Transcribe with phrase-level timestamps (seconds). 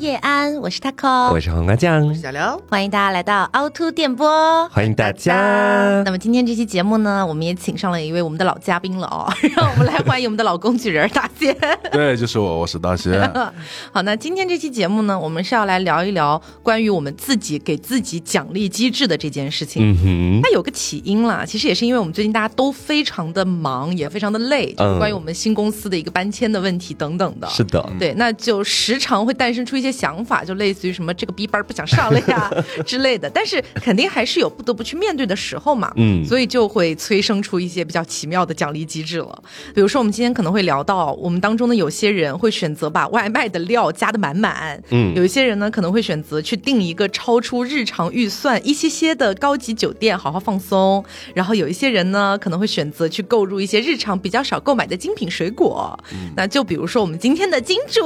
[0.00, 6.02] 叶安，我是 taco，我是黄瓜酱，小刘，欢迎大家来到凹凸电波，欢迎大家。
[6.06, 11.54] 那么今天这期节目呢，我们也请上了一位我们的老嘉宾了哦， 让我们来欢迎我们的老工具人大仙。
[11.92, 13.30] 对，就是我，我是大仙。
[13.92, 19.82] 好，那今天这期节目呢，我们是要来聊一聊关于我们自己给自己奖励机制的这件事情。
[19.84, 27.46] 嗯哼，它有个起因啦，其实也是因为我们最近大家都非常的忙，也非常的累，就是关于我们新公司的一个搬迁的问题等等的。
[27.50, 32.50] 是的，对，那就时常会诞生出一些想法，就类似于什么这个逼班不想上了呀
[32.86, 33.28] 之类的。
[33.30, 39.42] 但是肯定还是有不得不去面对的时候嘛，嗯所以就会催生出一些比较奇妙的奖励机制了。
[39.74, 51.04] 比如说，我们今天可能会聊到，我们当中的有些人会选择把外卖的料加的满满，嗯有一些人呢可能会选择去订一个超出日常预算一些些的高级酒店，好好放松。
[51.34, 55.98] 然后有一些人呢可能会选择去购入一些日常比较少购买的精品水果。
[56.36, 58.02] 那就比如说我们今天的金主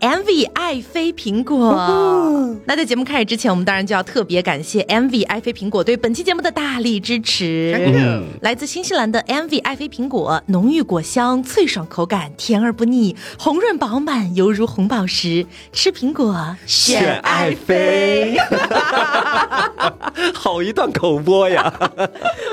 [0.00, 2.54] MV 爱妃苹果。
[2.66, 7.74] 那在节目开始之前，我们当然就要特别感谢 MV 爱妃苹果对本期节目的大力支持。
[7.94, 15.46] 嗯来自新西兰的 MV 爱妃苹果，浓郁果香，脆爽口感，甜而不腻，红润饱满，犹如红宝石。
[15.72, 18.36] 吃苹果选爱妃。
[20.34, 21.62] 好一段口播呀！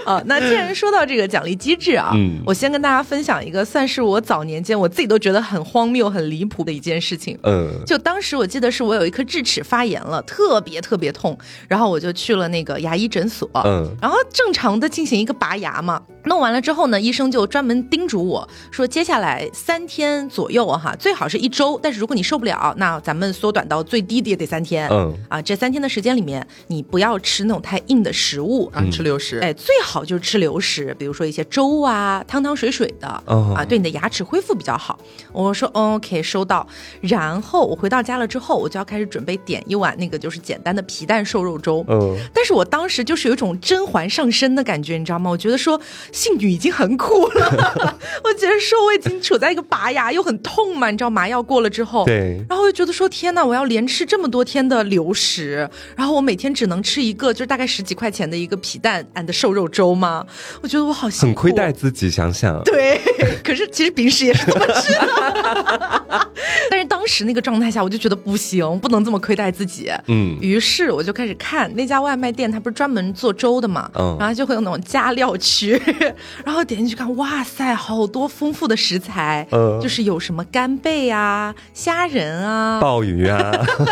[0.06, 7.38] 啊， 那既然说到这个奖励机制啊，嗯我先跟大家分享一个，算是我早年间我自己都觉得很荒谬、很离谱的一件事情。
[7.44, 11.38] 嗯，就当时我记得是我有一颗智齿发炎了，特别特别痛，
[11.70, 13.90] 然后我就去了那个牙医诊所，嗯。
[14.02, 35.00] 然后正常的进行一个拔牙嘛，弄完了之后呢，医生就专门叮嘱我说，接下来三天左右啊哈，最好是一周，但是如果你受不了，那咱们缩短到最低的也得三天，嗯啊，这三天的时间里面，你不要吃那种太硬的食物，啊，吃流食，哎，最好就是吃流食，比如说一些粥啊、汤汤水水的、哦啊，对你的牙齿恢复比较好。
[35.32, 36.68] 我说 OK，收到。
[37.02, 41.84] 然后我回到家了之后，我就要开始准备点一碗那个就是简单的皮蛋瘦肉粥。
[41.88, 45.30] 嗯，但是我当时就是有一种甄嬛上身的感觉，你知道吗？
[45.32, 45.80] 我觉得说
[46.12, 60.26] 性欲已经很苦了， 我觉得说我已经处在一个拔牙又很痛嘛，你知道麻药过了之后，对然后我就觉得说天呐，我要连吃这么多天的流食，然后我每天只能吃一个，就是大概十几块钱的一个皮蛋 and 瘦肉粥吗？
[60.62, 61.72] 我觉得我好辛苦，很亏待。
[61.72, 63.00] 自己，想想，对，
[63.44, 66.30] 可是其实平时也是这么吃的，
[66.70, 69.92] 但是当时那个状态下，我就觉得不行，不能这么亏待自己。
[70.08, 75.82] 嗯于是我就开始看那家外卖店，它不是专门做粥的嘛，嗯然后就会有那种加料区，
[76.46, 83.52] 然后点进去看，哇塞，好多丰富的食材，嗯就是有什么干贝啊、虾仁啊，鲍鱼啊，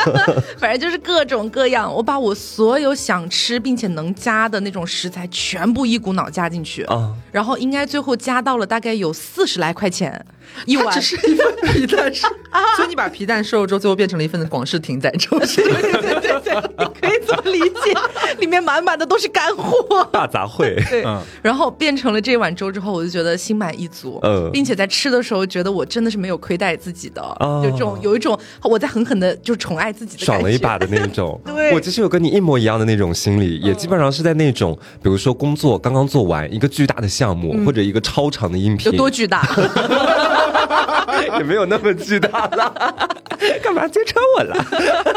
[0.58, 1.94] 反正就是各种各样。
[1.94, 10.26] 我把我所有想吃并且能加的那种食材全部一股脑加进去，啊然后应该最后加到了大概有四十来块钱
[10.66, 11.02] 一碗它只。
[11.02, 12.28] 是一份皮蛋瘦，
[12.76, 17.93] 所以你把皮蛋瘦肉粥最后变成了一份广式艇仔粥，对对对对，你可以这么理解，
[18.39, 20.03] 里面满满的都是干货。
[20.11, 20.75] 大杂烩。
[20.89, 39.47] 对，嗯然后变成了这碗粥之后，我就觉得心满意足，嗯并且在吃的时候觉得我真的是没有亏待自己的，哦有这种有一种我在狠狠的就宠爱自己的，爽了一把的那种，对我其实有跟你一模一样的那种心理，也基本上是在那种，比如说工作刚刚做完一个巨大的项目，或者一个超长的音频，有多巨大？
[41.37, 42.88] 也没有那么巨大了，
[43.63, 44.66] 干嘛揭穿我了？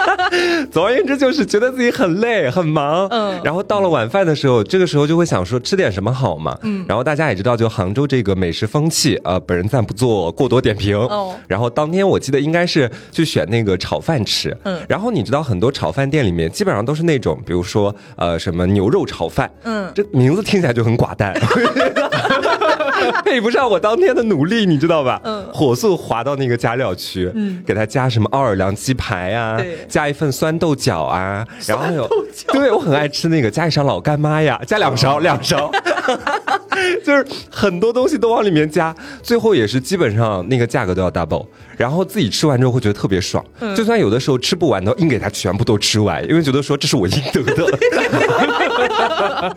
[0.70, 3.40] 总而言之，就是觉得自己很累很忙，嗯。
[3.42, 11.34] 然后到了晚饭的时候，这个时候就会想说吃点什么好嘛，嗯，然后大家也知道，就杭州这个美食风气，呃，本人暂不做过多点评，哦。
[11.48, 14.80] 然后当天我记得应该是去选那个炒饭吃，嗯。
[14.88, 19.90] 然后你知道很多炒饭店里面基本上都是那种，比如说呃什么牛肉炒饭，嗯。
[19.94, 21.34] 这名字听起来就很寡淡。
[23.24, 25.20] 配不上我当天的努力，你知道吧？
[25.24, 25.44] 嗯。
[25.52, 27.62] 火速滑到那个加料区，嗯。
[27.66, 32.08] 给他加什么奥尔良鸡排啊对，加一份酸豆角啊，然后还有，
[32.52, 35.70] 对我很爱吃那个，加一勺老干妈呀，加两勺，两勺，
[37.04, 41.46] 就是很多东西都往里面加，最后也是基本上那个价格都要 double，
[41.76, 43.74] 然后自己吃完之后会觉得特别爽，嗯。
[43.76, 47.78] 就算有的时候吃不完的，硬给他全部都吃完，因为觉得说这是我应得的。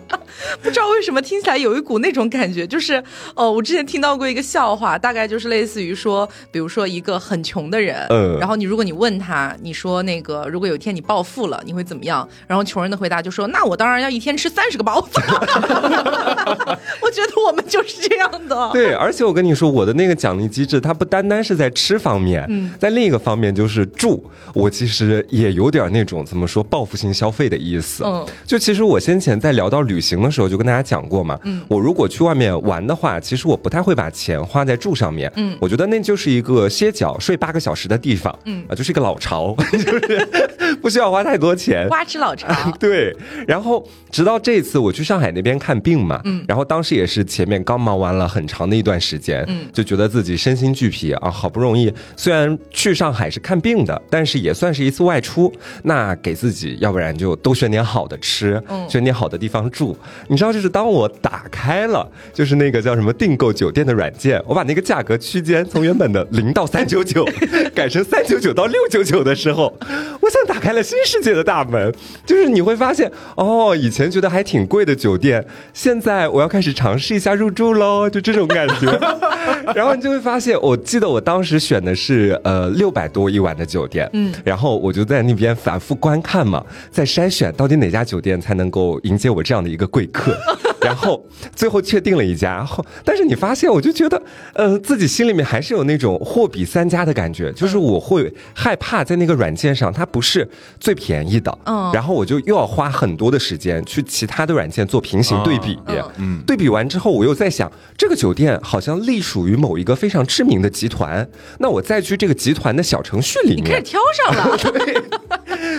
[0.62, 3.02] 不知道为什么听起来有一股那种感觉，就是
[3.36, 12.28] 哦，我之前听到过一个笑话，大概就是类似于说，比如说一个很穷的人，嗯然后你如果你问他，你说那个如果有一天你暴富了，你会怎么样？
[12.48, 15.20] 然后穷人的回答就说，那我当然要一天吃三十个包子。
[17.02, 18.70] 我觉得我们就是这样的。
[18.72, 24.24] 对，而且我跟你说，我的那个奖励机制，它不单单是在吃方面，嗯，在另一个方面就是住，
[24.54, 28.04] 我其实也有点那种怎么说报复性消费的意思。
[28.06, 38.63] 嗯，就其实我先前在聊到旅行的时候，就跟大家讲过嘛，嗯，我如果去外面玩的话，其实我不太会把钱花在住上面，嗯，我觉得那就是一个歇脚睡八个小时的地方，嗯。
[38.68, 41.88] 啊，就是一个老巢， 就是不需要花太多钱。
[41.89, 42.48] 花痴老巢，
[42.80, 43.16] 对，
[43.48, 55.51] 然后直到这次我去上海那边看病嘛，嗯，然后当时也是前面刚忙完了很长的一段时间，嗯，就觉得自己身心俱疲啊，好不容易虽然去上海是看病的，但是也算是一次外出，
[55.83, 59.98] 那给自己要不然就都选点好的吃，嗯，选点好的地方住。
[60.28, 67.25] 你知道，就是当我打开了就是那个叫什么订购酒店的软件，我把那个价格区间从原本的零到三九九
[67.74, 69.74] 改成三九九到六九九的时候，
[70.22, 71.94] 我像打开了新世界的大门，
[72.25, 79.00] 就是你会发现，哦，以前觉得还挺贵的酒店，现在我要开始尝试一下入住喽，就这种感觉。
[79.75, 90.36] 然后你就会发现，我记得我当时选的是呃六百多一晚的酒店，嗯，然后我就在那边反复观看嘛，在筛选到底哪家酒店才能够迎接我这样的一个贵客。
[90.81, 91.25] 然后
[91.56, 94.21] 最后确定了一家，后但是你发现，我就觉得，
[94.53, 100.47] 呃，自己心里面还是有那种货比三家的感觉，就是我会害怕在那个软件上它不是
[100.80, 105.77] 最便宜的，嗯，然后我就又要花很多的时间去其他的软件做平行对比，
[106.18, 111.27] 嗯，对比完之后，我又在想，这个酒店好像隶属于某一个非常知名的集团，
[111.59, 115.01] 那我再去这个集团的小程序里面，你开始挑上了， 对，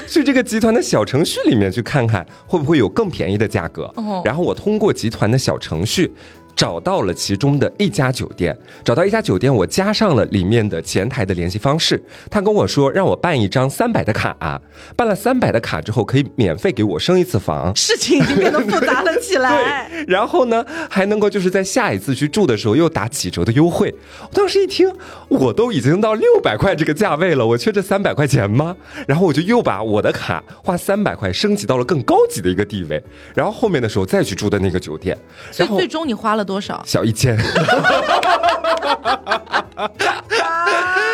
[0.08, 3.92] 去这个集团的小程序里面去看看会不会有更便宜的价格，
[4.24, 4.86] 然后我通过。
[4.96, 6.10] 集团的小程序。
[6.56, 12.02] 找到了其中的一家酒店，找到一家酒店，我加上了里面的前台的联系方式。
[12.30, 14.60] 他跟我说让我办一张三百的卡，
[14.96, 17.76] 办了三百的卡之后可以免费给我升一次房。
[17.76, 19.86] 事情已经变得复杂了起来。
[19.92, 23.94] 对，然后呢还能够就是在下一次去住的时候又打几折的优惠。
[24.22, 24.90] 我当时一听，
[25.28, 28.74] 我都已经到六百块这个价位了，我缺这三百块钱吗？
[29.06, 33.02] 然后我就又把我的卡花三百块升级到了更高级的一个地位。
[33.34, 35.14] 然后后面的时候再去住的那个酒店，
[35.52, 36.45] 所以最终你花了。
[36.46, 36.82] 多少？
[36.86, 37.36] 小一千，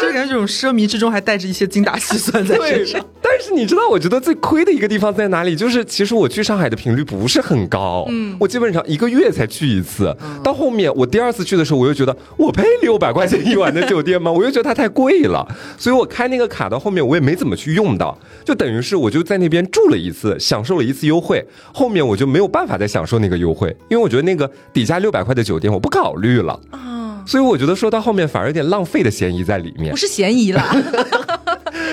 [0.02, 3.04] 就感觉这种奢靡之中还带着一些精打细算在身上。
[3.22, 5.56] 但是你知道，我觉得最亏的一个地方在哪里？
[5.56, 10.14] 就是其实我去上海的频率不是很高，嗯，我基本上一个月才去一次。
[10.42, 14.30] 到后面我第二次去的时候，我又觉得我配六百块钱一晚的酒店吗？
[14.32, 15.46] 我又觉得它太贵了，
[15.78, 30.62] 所以我开那个卡到后面我也没怎么去用到，就等于是我就在那边住了一次，享受了一次优惠，后面我就没有办法再享受那个优惠，因为我觉得那个底价六百块的酒店我不考虑了啊，所以我觉得说到后面反而有点浪费的嫌疑在里面，不是嫌疑了。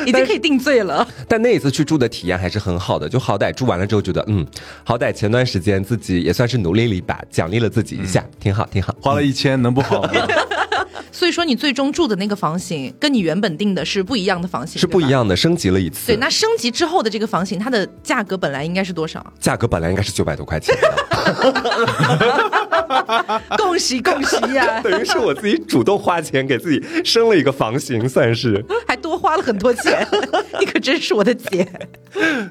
[0.05, 4.45] 已经可以定罪了，但那一次去住的体验还是很好的，就好歹住完了之后觉得，嗯，
[4.83, 10.09] 好歹前段时间自己也算是努力了一把，奖励了自己一下，挺好，挺好，花了一千能不好吗？
[11.11, 16.07] 所以说你最终住的那个房型跟你原本定的是不一样的房型，是不一样的，升级了一次。
[16.07, 19.25] 对，那升级之后的这个房型，它的价格本来应该是多少？
[19.39, 20.75] 价格本来应该是九百多块钱。
[23.57, 24.81] 恭喜恭喜呀！
[24.83, 30.07] 等于是我自己主动花钱给自己升了一个房型，算是 还多花了很多钱。
[30.59, 31.67] 你可真是我的姐。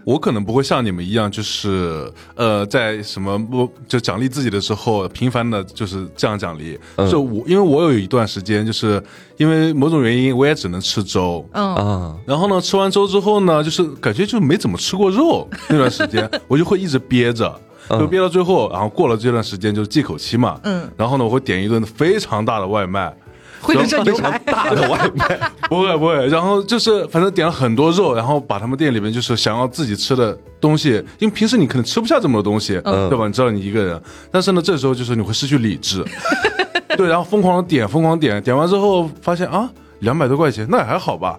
[0.04, 6.78] 我可能不会像你们一样，就是呃，在什么不就奖励自己的时候，频繁的就是这样奖励。
[7.10, 9.02] 就我，因为我有一段时间，就是
[9.36, 11.46] 因为某种原因，我也只能吃粥。
[11.52, 12.16] 嗯啊。
[12.26, 15.48] 然后呢，吃完粥之后呢，就是感觉就没怎么吃过肉。
[15.68, 17.60] 那段时间，我就会一直憋着。
[17.90, 20.58] 就憋到最后，然后过了这段时间就是忌口期嘛。
[20.64, 20.90] 嗯。
[20.96, 23.12] 然后呢，我会点一顿非常大的外卖，
[23.60, 26.26] 会这非常大的外卖， 不会不会。
[26.28, 33.26] 然后就是反正点了很多肉，然后把他们店里面就是想要自己吃的东西，因为平时你可能吃不下这么多东西，对吧？
[33.26, 36.04] 你知道你一个人，但是呢，这时候就是你会失去理智，
[36.96, 39.68] 对，然后疯狂的点，疯狂点，点完之后发现啊，
[40.00, 41.36] 两百多块钱，那也还好吧。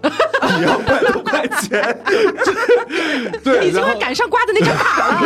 [0.60, 1.96] 两百多块钱，
[3.44, 5.20] 对，已经赶上刮的那张卡了。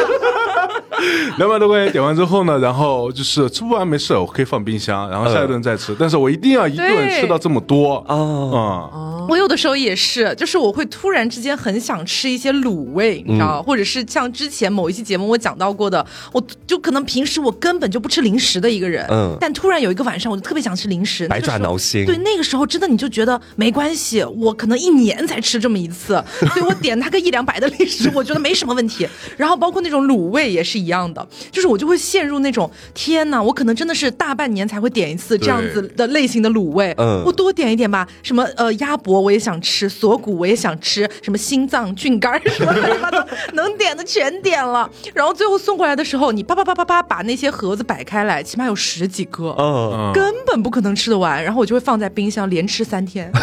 [1.39, 5.95] 两百多块钱点完之后呢，然后就是吃不完没事，我可以放冰箱，然后下一顿再吃。
[5.99, 9.27] 但是我一定要一顿吃到这么多啊啊！
[9.29, 22.05] 我有的时候也是，就是我会突然之间很想吃一些卤味，你知道，或者是像之前某一期节目我讲到过的，我就可能平时我根本就不吃零食的一个人，嗯，但突然有一个晚上我就特别想吃零食，百爪挠心。
[22.07, 26.23] 对，那个时候真的你就觉得没关系，我可能一年才吃这么一次，
[26.53, 29.09] 所以我点他个一两百的零食，我觉得没什么问题。
[29.37, 39.21] 然后包括那种卤味也是一样的，就是我就会陷入那种天哪，我可能真的是大半年才会点一次这样子的类型的卤味，嗯，我多点一点吧，什么呃鸭脖。
[39.25, 42.73] 我也想吃，锁骨我也想吃，什么心脏、菌干儿什么
[43.11, 44.91] 的，能点的全点了。
[45.15, 51.43] 然后最后送过来的时候，你叭叭叭叭叭把那些盒子摆开来，起码有十几个，嗯，根本不可能吃得完。
[51.43, 53.33] 然后我就会放在冰箱连吃三天。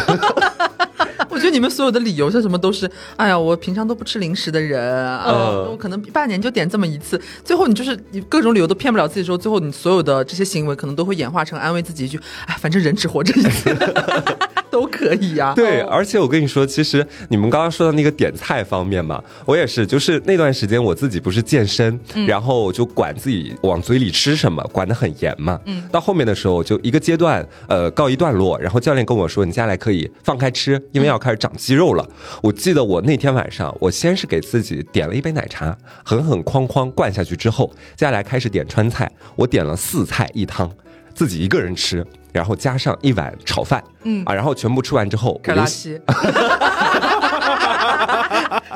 [1.32, 5.32] 我觉得你们所有的理由像什么都是，哎呀，我平常都不吃零食的人，啊，
[5.70, 7.20] 我可能半年就点这么一次。
[7.42, 13.74] 最后你就是你各种理由都骗不了自己，之后最后你所有的这些行为可能都会演化成安慰自己一句，哎，反正人只活这一次，
[14.70, 25.60] 都可以呀、对，而且我跟你说，其实你们刚刚说的那个点菜方面嘛，我也是，就是那段时间我自己不是健身，然后就管自己往嘴里吃什么，管得很严嘛。
[25.66, 32.06] 嗯，到后面的时候就一个阶段，呃，告一段落，然后教练跟我说，你接下来可以放开吃，因为要开始长肌肉了。
[32.42, 40.70] 我记得我那天晚上，我先是给自己点了一杯奶茶，狠狠哐哐灌下去之后，接下来开始点川菜，我点了四菜一汤。
[41.14, 42.02] 自己一个人吃，
[42.32, 46.00] 然后加上一碗炒饭，嗯啊，然后全部吃完之后，开始拉稀。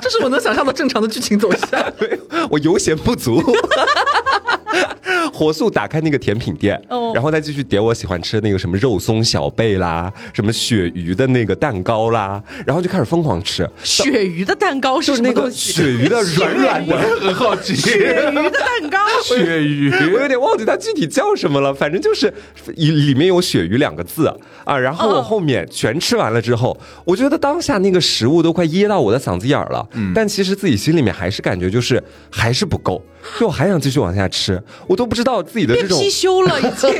[0.02, 1.82] 这是我能想象的正常的剧情走向。
[2.50, 3.42] 我油咸不足，
[5.36, 15.72] 火速打开那个甜品店，哦然后再继续点我喜欢吃的那个什么肉松小贝啦，什么鳕鱼的那个蛋糕啦，然后就开始疯狂吃，鳕鱼的蛋糕就是是那个什么东西？
[15.72, 16.96] 鳕鱼的软软的。
[17.26, 18.98] 很好奇，鳕鱼的蛋糕。
[19.24, 22.32] 鳕鱼，我有点忘记它具体叫什么了，反正就是
[22.76, 24.26] 里里面有鳕鱼两个字
[24.64, 24.78] 啊。
[24.78, 33.02] 然后我哦后面全吃完了之后，我觉得当下那个食物都快噎到我的嗓子眼儿了，但其实自己心里面还是感觉就是还是不够，
[33.38, 36.90] 就我还想继续往下吃，我都不知道自己的这种变貔貅了，已经。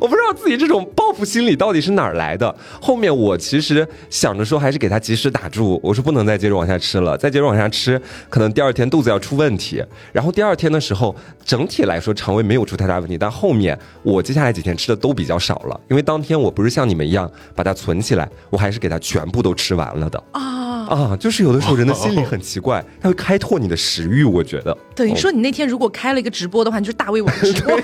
[0.00, 2.54] 我不知道自己这种报复心理到底是哪儿来的。
[2.80, 9.82] 后面我其实想着说，还是给他及时打住，我说不能再接着往下吃了，再接着往下吃，可能第二天肚子要出问题。
[10.12, 11.14] 然后第二天的时候，
[11.44, 20.22] 整体来说肠胃没有出太大问题，但后面我接下来几天吃的都比较少了，因为当天我不是像你们一样把它存起来，我还是给它全部都吃完了的。
[20.32, 20.62] 啊。
[20.82, 24.76] 啊，就是有的时候人的心理很奇怪，它会开拓你的食欲，我觉得。
[24.94, 27.80] 等于说你那天如果开了一个直播的话，你就是大胃王 直播。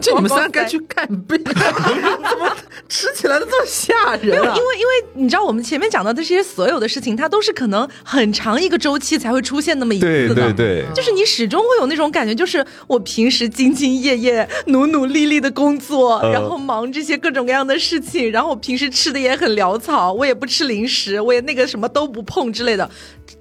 [0.00, 2.56] 就 你们三该去看病， 怎么
[2.88, 4.54] 吃起来的这么吓人啊？
[4.56, 10.34] 因为因为你知道，我们前面讲到的这些所有的事情，它都是可能很长一个周期才会出现那么一次的。
[10.34, 16.32] 对对，就是你始终会有那种感觉，就是我平时兢兢业业、努努力力的工作，嗯。
[16.32, 22.88] 然后忙这些各种各样的事情，然后我平时吃的也很潦草，我也不吃零食，我也那个什么都不碰之类的，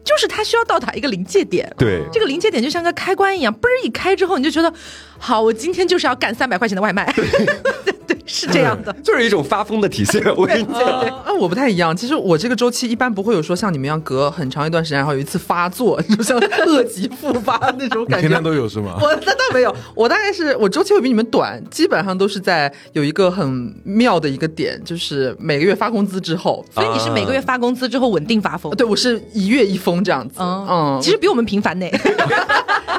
[0.08, 1.72] 就是它需要到达一个临界点。
[1.78, 4.74] 对这个临界点就像个开关一样，嘣儿一开之后，你就觉得，
[5.20, 7.06] 好，我今天就是要干三百块钱的外卖。
[7.14, 7.26] 对
[8.08, 8.94] 对，是这样的。
[9.04, 10.22] 就是一种发疯的体现。
[10.36, 10.84] 我跟你讲。
[10.84, 11.96] 啊，啊我不太一样。
[11.96, 18.28] 其实我这个周期一般不会有说像你们一样隔很长一段时间，然后有一次发作， 就像 恶疾复发那种感觉。
[18.28, 18.98] 天天都有是吗？
[19.02, 28.74] 我那倒没有，我大概是我周期会比你们短，基本上都是在有一个很妙的一个点，就是每个月发工资之后，所以你是每个月发工资之后稳定发疯。
[28.76, 31.88] 对我是一月一封这样子，嗯嗯，其实比我们频繁呢。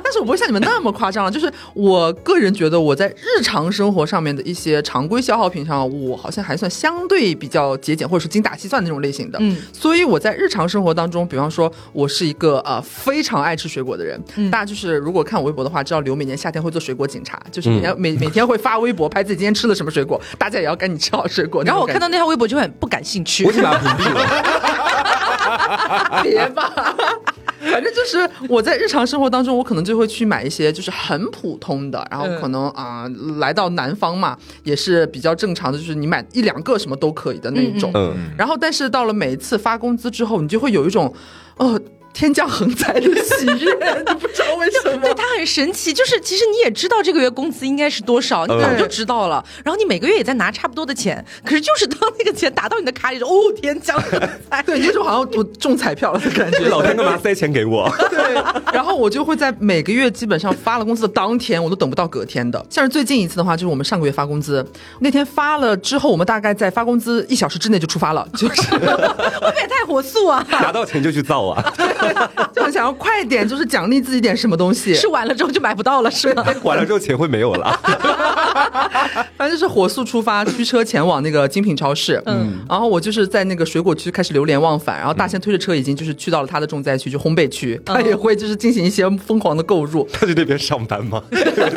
[0.08, 9.38] 但是我不会像你们那么夸张了， 就是我个人觉得我在日常生活上面的一些常规消耗品上，我好像还算相对比较节俭，或者说精打细算的那种类型的。
[9.42, 21.62] 嗯，所以我在日常生活当中，比方说我是一个呃非常爱吃水果的人，嗯大家就是如果看我微博的话，知道刘每年夏天会做水果警察，就是每天、每每天会发微博拍自己今天吃了什么水果，大家也要赶紧吃好水果。
[21.62, 23.54] 然后我看到到那条微博就很不感兴趣我已。
[23.54, 24.24] 经把它屏蔽了。
[26.22, 26.94] 别吧。
[27.70, 33.08] 反正就是我在日常生活当中，我可能就会去买一些就是很普通的，然后可能啊、
[33.38, 37.90] 来到南方嘛，也是比较正常的，就是你买一两个什么都可以的那一种。
[37.94, 41.12] 嗯然后但是到了每一次发工资之后，你就会有一种，
[41.56, 41.80] 呃。
[42.18, 45.14] 天降横财的喜悦，你不知道为什么对，。
[45.14, 54.20] 它很神奇，就是其实你也知道这个月工资应该是多少，你早就知道了，然后你每个月也在拿差不多的钱，可是就是当那个钱打到你的卡里，哦，天降横
[54.50, 56.58] 财， 对，你有种好像我中彩票了的感觉。
[56.68, 57.88] 老天干嘛塞钱给我？
[58.10, 58.34] 对，
[58.72, 62.66] 然后我就会在每个月基本上发了工资的当天，我都等不到隔天的。
[62.68, 64.66] 像是最近一次的话，就是我们上个月发工资，
[64.98, 68.92] 那天发了之后，我们大概在发工资一小时之内就出发了，就是会不会
[69.60, 70.44] 也太火速啊？
[70.50, 71.62] 拿到钱就去造啊！
[72.54, 74.94] 就很想要快点，就是奖励自己点什么东西。
[74.94, 76.44] 吃完了之后就买不到了，是吗？
[76.62, 77.80] 完了之后钱会没有了。
[79.36, 82.20] 反正就是火速出发，驱车前往那个精品超市。
[82.26, 90.08] 嗯，然后我就是在那个水果区开始流连忘返，然后大仙推着车已经就是去到了他的重灾区，就烘焙区，他也会就是进行一些疯狂的购入。
[90.12, 91.22] 他在那边上班吗？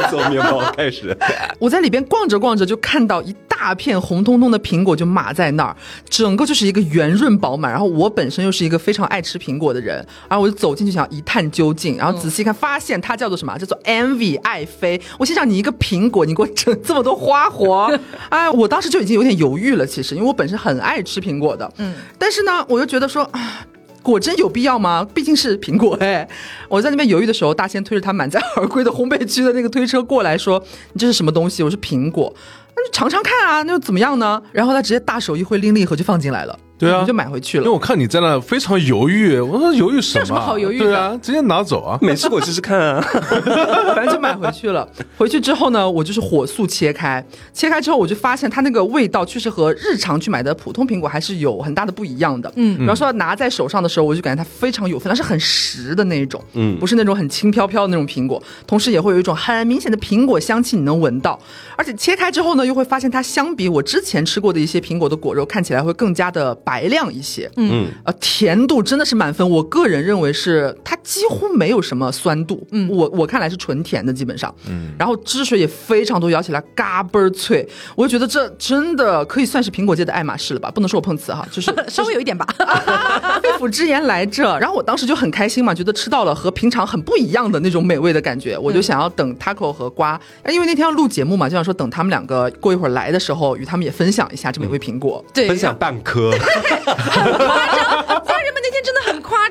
[0.09, 1.15] 做面包开始。
[1.59, 5.75] 我在里边逛着逛着，就看到一大大片红彤彤的苹果就码在那儿，
[6.09, 7.71] 整个就是一个圆润饱满。
[7.71, 9.95] 然后我本身又是一个非常爱吃苹果的人，
[10.27, 13.55] 然后我就走进去想一探究竟，然后仔细看发现它叫做什么？
[13.59, 14.99] 叫做 Envy 爱妃。
[15.19, 17.95] 我心想你一个苹果，你给我整这么多花活，
[18.29, 19.85] 哎，我当时就已经有点犹豫了。
[19.85, 23.67] 其实因为我本身很爱吃苹果的，嗯，但是呢，我就觉得说啊。
[24.03, 25.07] 果真有必要吗？
[25.13, 26.27] 毕竟是苹果哎！
[26.67, 30.59] 我在那边犹豫的时候，大仙推着他满载而归的烘焙区的那个推车过来说
[30.93, 32.33] ：“你这是什么东西？”我是：“苹果。”
[32.75, 34.41] 那就尝尝看啊，那又怎么样呢？
[34.51, 36.57] 然后他直接大手一挥，拎了一盒就放进来了。
[36.81, 37.63] 对啊，就买回去了。
[37.63, 40.21] 因为我看你在那非常犹豫，我说犹豫什么？
[40.21, 40.85] 有什么好犹豫的？
[40.85, 41.97] 对啊，直接拿走啊！
[42.01, 43.01] 没吃过试试看啊。
[43.95, 44.87] 反正就买回去了。
[45.17, 47.23] 回去之后呢，我就是火速切开，
[47.53, 52.51] 切开之后我就发现它那个味道确实和日常去买的普通苹果还是有很大的不一样的。
[52.55, 56.41] 嗯，然后说拿在手上的时候，我就感觉它非常有分量，是很实的那一种。
[56.53, 61.39] 嗯，不是那种很轻飘飘的那种苹果，同时也会有一种很明显的苹果香气，你能闻到。
[61.75, 67.51] 而且切开之后呢，又会发现它相比我之前吃过的一些苹果的果肉，看起来会更加的白亮一些。
[67.57, 69.47] 嗯，呃，甜度真的是满分。
[69.47, 72.65] 我个人认为是它几乎没有什么酸度。
[72.71, 74.53] 嗯，我我看来是纯甜的，基本上。
[74.69, 77.67] 嗯，然后汁水也非常多，咬起来嘎嘣儿脆。
[77.95, 80.71] 我就觉得这真的可以算是苹果界的爱马仕了吧？
[80.71, 82.45] 不能说我碰瓷哈，就是 稍微有一点吧。
[83.43, 84.57] 肺腑之言来着。
[84.59, 88.57] 然后我当时就很开心嘛，觉得吃到了和平常很不一样的那种美味的感觉。
[88.57, 95.23] 我就想要等 taco 和瓜，因为那天要录节目嘛，就想说等他们两个过一会儿来的时候，与他们也分享一下这美味苹果。
[95.33, 96.31] 对，分享半颗。
[96.61, 98.50] 很夸张，但是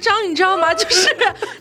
[0.01, 0.73] 张，你知道吗？
[0.75, 1.09] 就是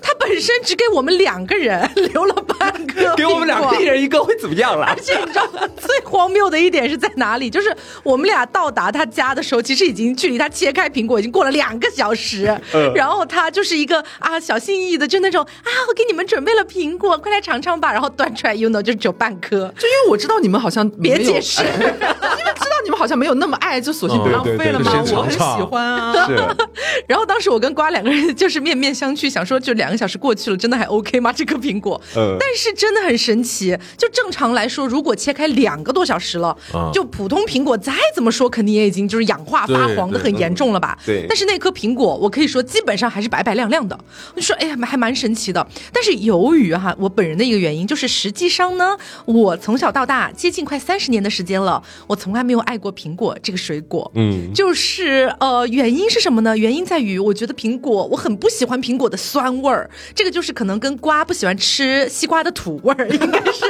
[0.01, 4.86] 他本身只给我们两个人留了半颗， 给我们两个一人一个会怎么样了？
[4.88, 7.50] 而且你知道最荒谬的一点是在哪里？
[7.50, 12.58] 就是我们俩到达他家的时候，其实已经距离他切开苹果已经过了两个小时。
[12.74, 17.91] 嗯，然后他就是一个啊小心翼翼的，就那种啊我给你们准备了苹果，快来尝尝吧。
[17.91, 19.50] 然后端出来，you know，就只有半颗。
[19.77, 24.91] 就因为我知道你们好像别解 释，因为知道你们好像没有那么爱，就索性不浪费了吗？
[25.13, 26.27] 我很喜欢啊。
[27.08, 31.31] 然后当时我跟瓜两个人 就是面面相觑，想说就两个小时过去了，真的还 OK 吗？
[31.33, 33.77] 这颗苹果，嗯，但是真的很神奇。
[33.98, 36.55] 就正常来说，如果切开两个多小时了，
[36.93, 40.98] 就普通苹果再怎么说，肯定也已经就是氧化发黄的很严重了吧？
[41.05, 41.25] 对。
[41.27, 43.98] 但是那颗苹果，我可以说基本上还是白白亮亮的。
[44.36, 45.65] 我就说，哎呀，还蛮神奇的。
[45.93, 54.12] 但是由于哈，我本人的一个原因，就是实际上呢，我从小到大接近快三十年的时间了，我从来没有爱过苹果这个水果。
[54.15, 56.57] 嗯，就是呃，原因是什么呢？
[56.57, 63.65] 原因在于，我觉得苹果，我很不喜欢苹果的酸味儿，这个就是可能跟瓜不喜欢吃西瓜的土味儿，应该是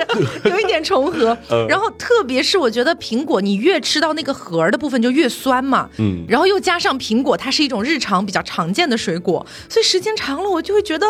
[0.49, 1.37] 有一点重合。
[1.69, 5.89] 然后，特别是我觉得苹果，你越吃到那个核儿的部分就越酸嘛。
[5.99, 6.25] 嗯。
[6.27, 11.05] 然后又加上苹果，它是一种日常比较常见的水果，所以时间长了，我就会觉得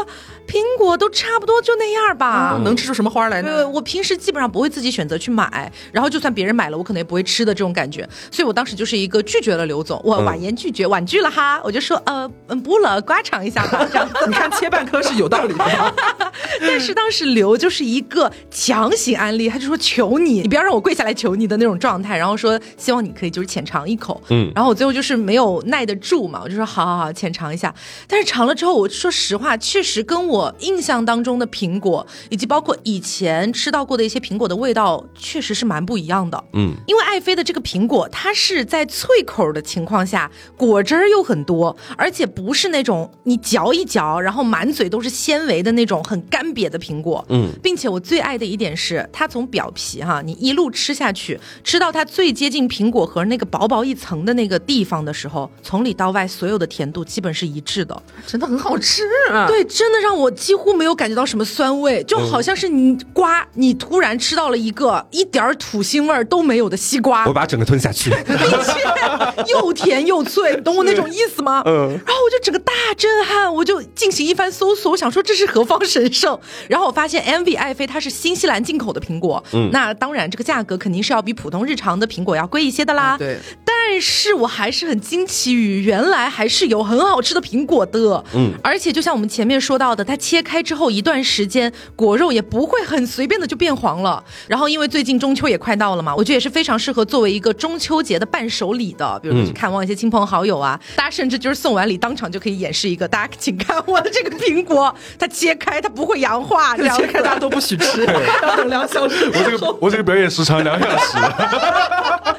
[0.48, 2.60] 苹果都差不多就那样吧。
[2.64, 3.64] 能吃出什么花来呢？
[3.64, 8.08] 对，我平时基本上不会自己选择去买，然后就算别人买了，我可能也不会吃的这种感觉。
[8.32, 11.62] 所以我当时就是一个拒绝了刘总，我婉言拒绝，婉拒了哈。
[11.64, 13.86] 我就说，呃，嗯，不了，瓜尝一下吧。
[13.92, 15.94] 这样，你看切半颗是有道理的。
[16.62, 24.22] 但是当时刘就是一个强行安利，他就说求你，你不要让我跪下来求你的那种状态，然后说希望你可以就是浅尝一口。
[24.30, 27.74] 嗯，然后我最后就是没有耐得住嘛，我就说好好好，浅尝一下。
[28.08, 36.44] 但是尝了之后，我说实话，确实跟我印象当中的苹果，以及包括以前吃到过的一些苹果的味道，确实是蛮不一样的。
[36.54, 47.24] 嗯，因为爱妃的这个苹果，它是在脆口的情况下，果汁儿又很多，而且不是那种你嚼一嚼，然后满嘴都是纤维的那种很干瘪的苹果。
[47.30, 59.04] 嗯，并且我最爱的一点是，它从表皮哈，你一路吃下去，吃到它最接近苹果核那个薄薄一层的那个地方的时候，从里到外所有的甜度基本是一致的，真的很好吃。
[59.32, 59.46] 啊。
[59.48, 67.28] 对，真的让我几乎没有感觉到什么酸味，就好像是你瓜，你突然吃到了一个一点土腥味都没有的西瓜。
[67.28, 71.62] 我把整个吞下去， 并且又甜又脆，懂我那种意思吗？
[71.68, 71.90] 嗯。
[71.90, 76.40] 然后我就整个大震撼，我就进行一番搜索，我想说这是何方神圣。
[76.68, 83.18] 然后我发现 MV 爱妃它是新西兰进口的苹果，嗯，那当然这个价格肯定是要比普通日常的苹果要贵一些的啦。
[83.18, 83.38] 对。
[83.66, 94.24] 但是我还是很惊奇于原来还是有很好吃的苹果的，嗯，而且就像我们前面说到的，它切开之后一段时间果肉也不会很随便的就变黄了。
[94.48, 108.06] 然后因为最近中秋也快到了嘛，我觉得也是非常适合作为一个中秋节的伴手礼的，比如去看望一些亲朋好友啊，大家甚至就是送完礼当场就可以演示一个，大家请看我的这个苹果，它切开它不会氧化，切开大家都不许吃，
[108.44, 109.26] 要等两小时。
[109.34, 111.18] 我这个 我这个表演时长两小时。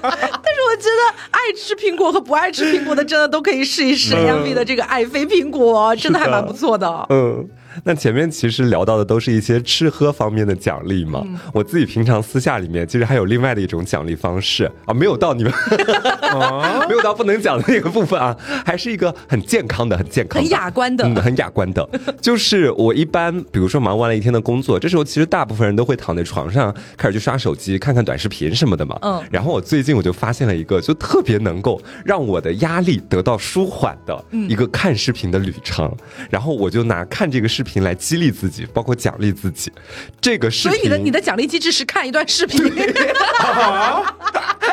[0.03, 7.07] 但是我觉得爱吃苹果和不爱吃苹果的，真的都可以试一试 M V 的这个爱妃苹果，真的还蛮不错的。
[7.11, 7.49] 嗯。
[7.85, 11.25] 那前面其实聊到的都是一些吃喝方面的奖励嘛。
[11.53, 15.53] 我自己平常私下里面其实还有另外的一种奖励方式啊，没有到你们，
[16.89, 21.89] 没有到不能讲的那个部分啊，还是一个很健康的、很健康、很雅观的、嗯，很雅观的。
[22.21, 28.99] 就是我一般，比如说忙完了一天的工作，这时候其实大部分人都会躺在床上开始去刷手机、看看短视频什么的嘛。
[29.03, 29.23] 嗯。
[29.31, 35.91] 然后我最近我就发现了一个，就特别能够让我的压力得到舒缓的一个看视频的旅程。
[36.29, 39.73] 然后我就拿看这个视频来激励自己，包括奖励自己。
[40.21, 42.61] 这个视频，所以你的你的奖励机制是看一段视频。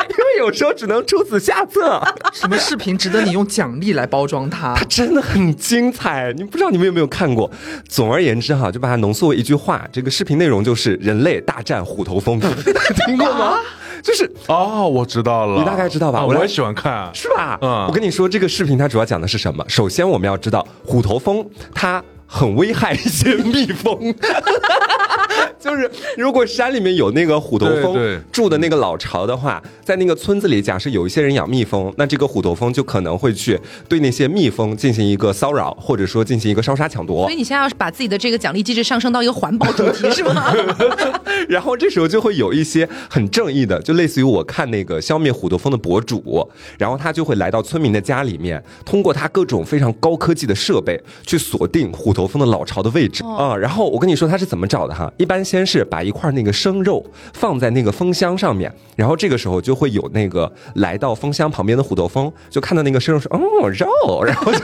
[0.09, 2.01] 因为有时候只能出此下策。
[2.33, 4.73] 什么视频值得你用奖励来包装它？
[4.75, 7.49] 它真的很精彩，你不知道你们有没有看过？
[7.87, 12.39] 总而言之哈，就把它浓缩为一句话，这个视频内容就是人类大战虎头蜂，
[13.05, 13.59] 听过吗？
[14.03, 16.25] 就是哦，我知道了，你大概知道吧？
[16.25, 17.57] 我也喜欢看，是吧？
[17.61, 19.63] 嗯，我跟你说，这个视频它主要讲的是什么？
[19.67, 22.03] 首先我们要知道，虎头蜂它。
[22.27, 24.13] 很危害一些蜜蜂，
[25.61, 37.23] 就是如果山里面有那个虎头蜂住的那个老巢的话，在那个村子里，假设有一些人养蜜蜂，那这个虎头蜂就可能会去对那些蜜蜂进行一个骚扰，或者说进行一个烧杀抢夺。
[37.29, 40.53] 所以你现在要是把自己的这个奖励机制上升到一个环保主题 是吗？
[41.47, 52.17] 然后这时候就会有一些很正义的，就类似于我看那个消灭虎头蜂的博主，然后他就会来到村民的家里面，通过他各种非常高科技的设备去锁定虎。
[52.17, 64.59] 头蜂的老巢的位置啊，然后我跟你说他是怎么找的哈，一般先先是把一块那个生肉放在那个蜂箱上面，然后这个时候就会有那个来到蜂箱旁边的虎头蜂，就看到那个生肉说哦肉，然后就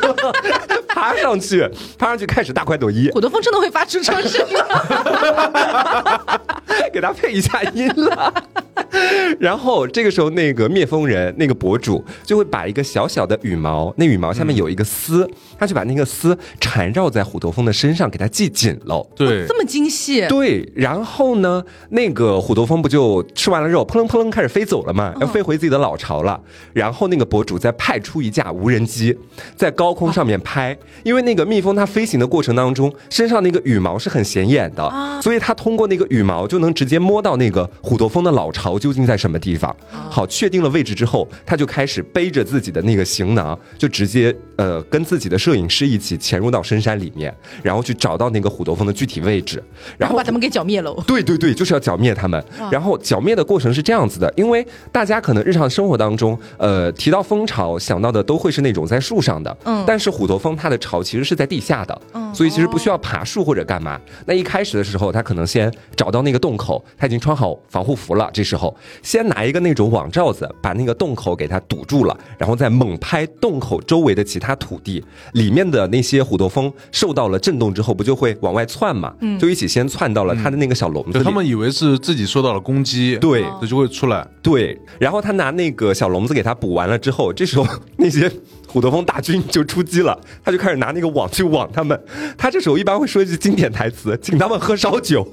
[0.87, 3.09] 爬上去，爬上去开始大快朵颐。
[3.11, 4.55] 虎头蜂真的会发出这种声音
[6.91, 8.33] 给他配一下音了。
[9.39, 17.43] 然后这个时候那个灭蜂人那个博主就会把一个小小的羽毛，那羽毛下面有一个丝，他就把那个丝缠绕在虎。
[17.43, 20.71] 头蜂的身上给它系紧了，对，这么精细，对。
[20.73, 26.39] 然后呢，那个虎头蜂不就吃完了肉，扑棱扑棱开始飞走了嘛，要飞回自己的老巢了。
[26.71, 29.13] 然后那个博主再派出一架无人机，
[29.57, 34.89] 在高空上面拍，因为那个蜜蜂它飞行的过程当中，身上那个羽毛是很显眼的，
[35.21, 39.75] 所以它通过那个羽毛就能直接摸到那个虎头蜂的老巢究竟在什么地方。
[40.07, 47.35] 好，确定了位置之后，他就开始背着自己的那个行囊，就直接呃跟自己的摄影师一起潜入到深山里面。
[47.63, 49.63] 然后去找到那个虎头蜂的具体位置，
[49.97, 50.93] 然后把他们给剿灭了。
[51.07, 52.43] 对对对，就是要剿灭他们。
[52.69, 63.99] 然后剿灭的过程是这样子的，因为大家可能日常生活当中，呃，提到蜂巢想到的都会是那种在树上的，嗯，但是虎头蜂它的巢其实是在地下的，嗯，所以其实不需要爬树或者干嘛。
[64.25, 77.23] 那一开始的时候，它可能先找到那个洞口，他已经穿好防护服了，这时候先拿一个那种网罩子把那个洞口给它堵住了，然后再猛拍洞口周围的其他土地，里面的那些虎头蜂受到。
[77.23, 79.11] 了震动之后，不就会往外窜嘛？
[79.21, 81.23] 嗯，就一起先窜到了他的那个小笼子。
[81.23, 84.27] 他们以为是自己受到了攻击，对，这就会出来。
[84.41, 87.65] 对，然后他拿那个小笼子给他补完了之后，这时候
[87.97, 88.29] 那些
[88.67, 91.99] 虎头蜂大军就出击了，他就开始拿那个网去网他们。
[92.37, 95.25] 他这时候一般会说一句经典台词，请他们喝烧酒。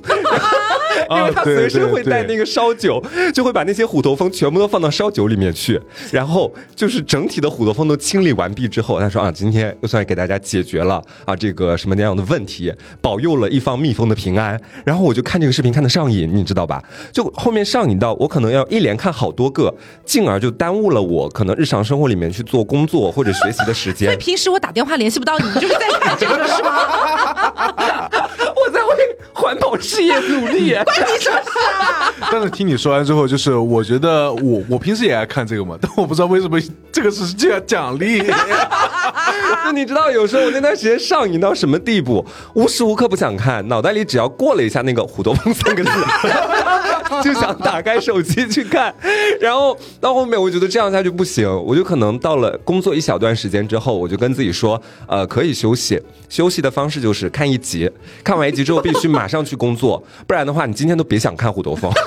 [1.10, 3.02] 因为他随时会带那个烧酒，
[3.34, 14.60] 就会把那些虎头蜂全部都放到烧酒里面去，然后就是整体的虎头蜂都清理完毕之后，他说啊，今天又算给大家解决了啊这个什么那样的问题，保佑了一方蜜蜂的平安。
[14.84, 16.82] 然后我就看这个视频看得上瘾，你知道吧？
[17.12, 19.74] 就后面上瘾到我可能要一连看好多个，
[20.04, 24.06] 进而就耽误了我可能日常生活里面去做工作或者学习的时间。
[24.08, 26.70] 所以平时我打电话联系不到你，就是在看这个是吗？
[28.56, 30.72] 我 在为环保事业努力。
[30.74, 32.12] 关你什么事啊！
[32.30, 36.60] 但是听你说完之后，就是我觉得我我平时也爱看这个嘛， 但我不知道为什么
[36.92, 38.22] 这个是这样奖励。
[39.64, 42.24] 那你知道有时候我那段时间上瘾到什么地步？
[42.54, 45.90] 无时无刻不想看，脑袋里只要过了一下那个“虎头蜂”三个字，
[47.22, 48.94] 就想打开手机去看。
[49.40, 56.00] 然后到后面，我觉得这样下去不行，我就可能到了工作一小段时间之后，我就跟自己说，呃，可以休息。
[56.28, 57.90] 休息的方式就是看一集，
[58.22, 61.90] 看完一集之后必须马上去工作，不然的话，你今天都别想看虎头蜂。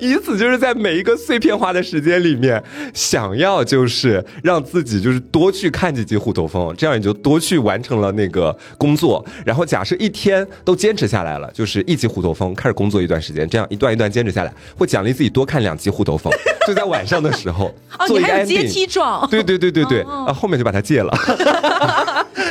[0.00, 2.62] 以此就是在每一个碎片化的时间里面，
[2.94, 9.24] 想要就是让自己就是多去看几集虎头蜂，这样你就多去完成了那个工作。
[9.44, 16.32] 然后假设一天都坚持下来了，就是一集虎头蜂开始工作一段时间，这样一段一段坚持下来，会奖励自己多看两集虎头蜂。
[16.66, 17.72] 就在晚上的时候
[18.08, 21.12] 做一个阶梯状， 对对对对对，啊后面就把它戒了。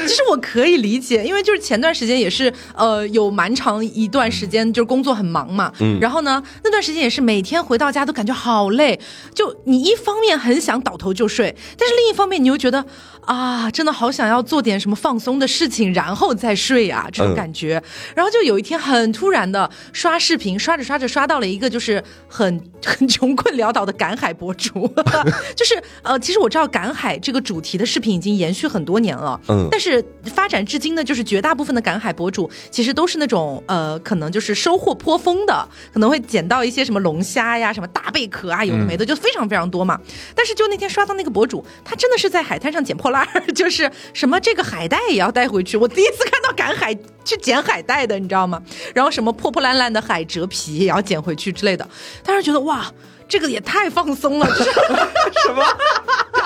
[0.08, 8.98] 其实我可以理解，因为就是前段时间也是呃有蛮长一段时间就是工作很忙嘛，嗯，然后呢那段时间也是每天回到家都感觉好累，
[9.34, 12.86] 就你一方面很想倒头就睡，但是另一方面你又觉得
[13.26, 17.82] 啊真的好想要做点什么放松的事情，然后再睡啊这种感觉，
[18.16, 24.88] 然后就有一天很突然的刷视频，刷着刷着刷到了一个就是很很穷困潦倒的赶海博主，
[25.56, 40.00] 就是呃其实我知道赶海这个主题的视频已经延续很多年了，嗯，但是发展至今呢，就是绝大部分的赶海博主其实都是那种呃可能就是收获颇丰的，可能会捡到一些什么龙虾呀、什么大贝壳啊，有的没的就非常非常多嘛。
[40.36, 43.12] 但是就那天刷到那个博主，他真的是在海滩上捡破
[43.54, 45.78] 就是什么这个海带也要带回去。
[45.78, 48.62] 我第一次看到赶海去捡海带的，你知道吗？
[48.94, 51.88] 然后什么破破烂烂的海蜇皮也要捡回去之类的，
[52.24, 52.92] 当时觉得哇。
[53.28, 55.66] 这个也太放松了， 什么？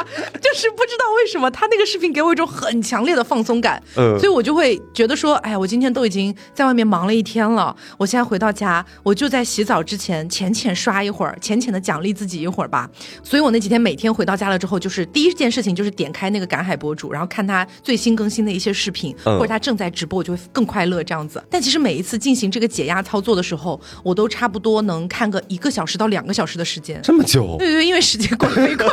[0.42, 12.90] 就是不知道为什么他那个视频给我一种很强烈的放松感，嗯，所以我就会觉得说，哎呀，我今天都已经在外面忙了一天了，我现在回到家，我就在洗澡之前浅浅刷一会儿，浅浅的奖励自己一会儿吧。
[13.24, 21.44] 所以我那几天每天回到家了之后，就是第一件事情就是点开那个赶海博主，然后看他最新更新的一些视频，或者他正在直播，我就会更快乐这样子。
[21.50, 27.56] 但其实每一次进行这个解压操作的时候，我都差不多能看个一个小时到两个小时的时间，这么久？
[27.60, 28.88] 对对，因为时间过得飞快。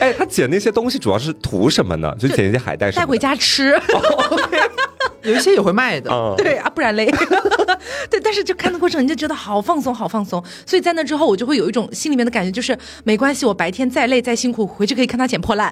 [0.00, 2.14] 哎，他捡那些东西主要是图什么呢？
[2.18, 3.78] 就捡一些海带，带回家吃。
[5.22, 7.12] 有一些也会卖的，对啊，不然嘞。
[8.08, 10.42] 对，但是就看的过程，你就觉得好放松，好放松。
[10.66, 15.70] 所以在那之后，我就会有一种心里面的感觉，就是没关系，我白天再累再辛苦，回去可以看他捡破烂。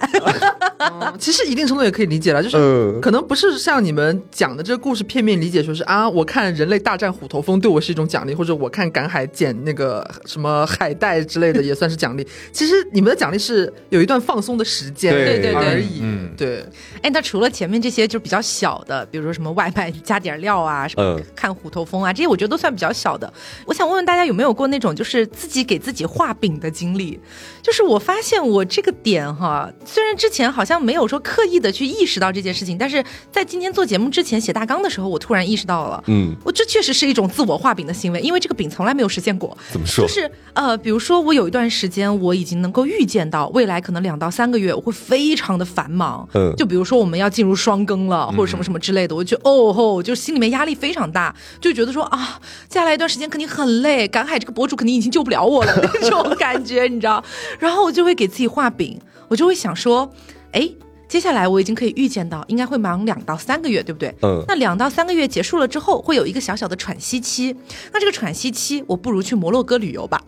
[1.18, 12.26] 其实一定程度也可以理解了，就是可能不是像你们讲的这个故事片面理解，说是啊，我看人类大战虎头蜂对我是一种奖励，或者我看赶海捡那个什么海带之类的也算是奖励。
[12.52, 16.00] 其实你们的奖励是有一段放松的时间，对对对而已。
[16.02, 16.64] 嗯，对。
[17.02, 19.28] 哎，那除了前面这些就比较小的，比如说。
[19.38, 23.32] 什么外卖加点料啊，什么看虎头蜂啊，这些我觉得都算比较小的。
[23.66, 27.18] 我想问问大家有没有过那种就是自己给自己画饼的经历？
[27.62, 39.56] 就是我发现我这个点哈，虽然之前好像没有说刻意的去意识到这件事情，但是在今天做节目之前写大纲的时候，我突然意识到了，嗯，我这确实是一种自我画饼的行为，因为这个饼从来没有实现过。
[39.70, 40.04] 怎么说？
[40.04, 49.28] 就是呃，比如说我有一段时间我已经能够预见到未来可能两到三个月我会非常的繁忙，嗯，就比如说我们要进入双更了，或者什么什么之类的，我。
[49.28, 57.22] 就哦吼，就心里面压力非常大，就觉得说啊，接下来一段时间肯定很累，赶海这个博主肯定已经救不了我了 那种感觉，你知道？
[57.59, 60.11] 然后我就会给自己画饼，我就会想说，
[60.53, 60.70] 哎，
[61.09, 64.14] 接下来我已经可以预见到，应该会忙两到三个月，对不对？
[64.22, 64.44] 嗯。
[64.46, 67.57] 那两到三个月结束了之后，会有一个小小的喘息期，
[67.92, 70.22] 那这个喘息期，我不如去摩洛哥旅游吧。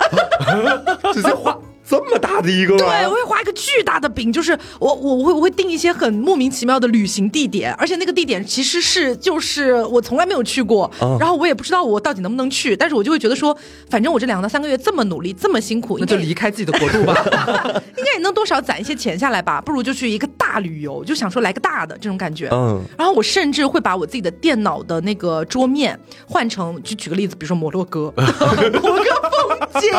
[1.12, 1.58] 直接画。
[1.90, 13.56] 这么大的一个，对我会画一个巨大的饼，就是我我我会我会定一些很莫名其妙的旅行地点，而且那个地点其实是就是我从来没有去过，然后我也不知道我到底能不能去，但是我就会觉得说，
[13.88, 17.12] 反正我这两到三个月这么努力，这么辛苦，那就离开自己的国度吧，
[17.98, 29.10] 应该也能多少攒一些钱下来吧，不如就去一个大旅游，就想说来个大的这种感觉，嗯，然后我甚至会把我自己的电脑的那个桌面换成，就举个例子，比如说摩洛哥， 摩洛哥
[29.72, 29.90] 风景，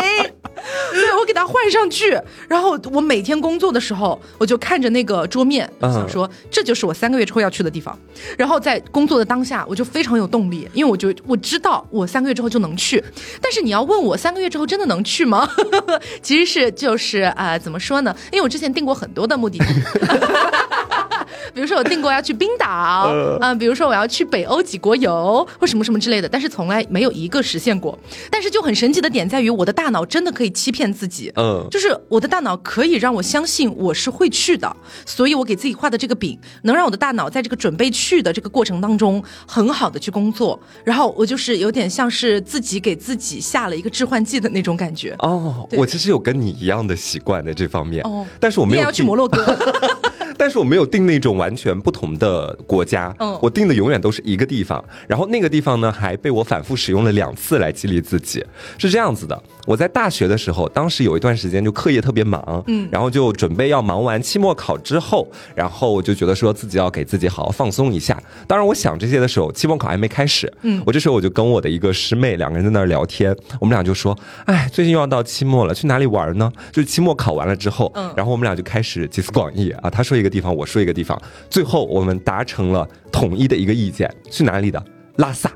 [0.94, 1.81] 对我给它换上。
[1.82, 2.16] 上去，
[2.48, 7.98] 然后我每天工作的时候，我就看着那个桌面，想说这就是我三个月之后要去的地方。
[8.38, 13.04] 然后在工作的当下，我就非常有动力，因为我就我知道我三个月之后就能去。
[13.42, 15.50] 但是你要问我三个月之后真的能去吗？
[16.22, 18.16] 其实是就是啊，怎么说呢？
[18.32, 19.66] 因为我之前订过很多的目的地。
[21.54, 23.12] 比如说我订过要去冰岛，
[23.42, 27.98] 嗯，比如说我要去北欧几国游或什么什么之类的，但是从来没有一个实现过。
[28.30, 40.60] 但是就很神奇的点在于，我的大脑真的可以欺骗自己，嗯，就是我的大脑可以让我相信我是会去的，所以我给自己画的这个饼，能让我的大脑在这个准备去的这个过程当中很好的去工作。
[40.84, 45.16] 然后我就是有点像是自己给自己下了一个致幻剂的那种感觉。
[45.20, 49.58] 哦，我其实有跟你一样的习惯在这方面，哦，但是我没有要去摩洛哥。
[50.42, 58.44] 但是我没有定那种完全不同的国家，嗯，我定的永远都是一个地方，然后那个地方呢还被我反复使用了两次来激励自己，
[58.80, 59.40] 是这样子的。
[59.68, 68.22] 我在大学的时候，当时有一段时间就课业特别忙，嗯，然后就准备要忙完期末考之后，然后我就觉得说自己要给自己好好放松一下。
[68.48, 76.52] 当然，我想这些的时候，期末考还没开始，嗯，我这时候我就跟我的一个师妹两个人在那儿聊天，我们俩就说，哎，最近又要到期末了，去哪里玩呢？
[76.72, 80.32] 就是期末考完了之后，嗯，然后我们俩就开始集思广益啊，他说一个。
[80.32, 84.82] 地方我说一个地方，最后我们达成了统一的一个意见，去哪里的？
[85.18, 85.52] 拉萨。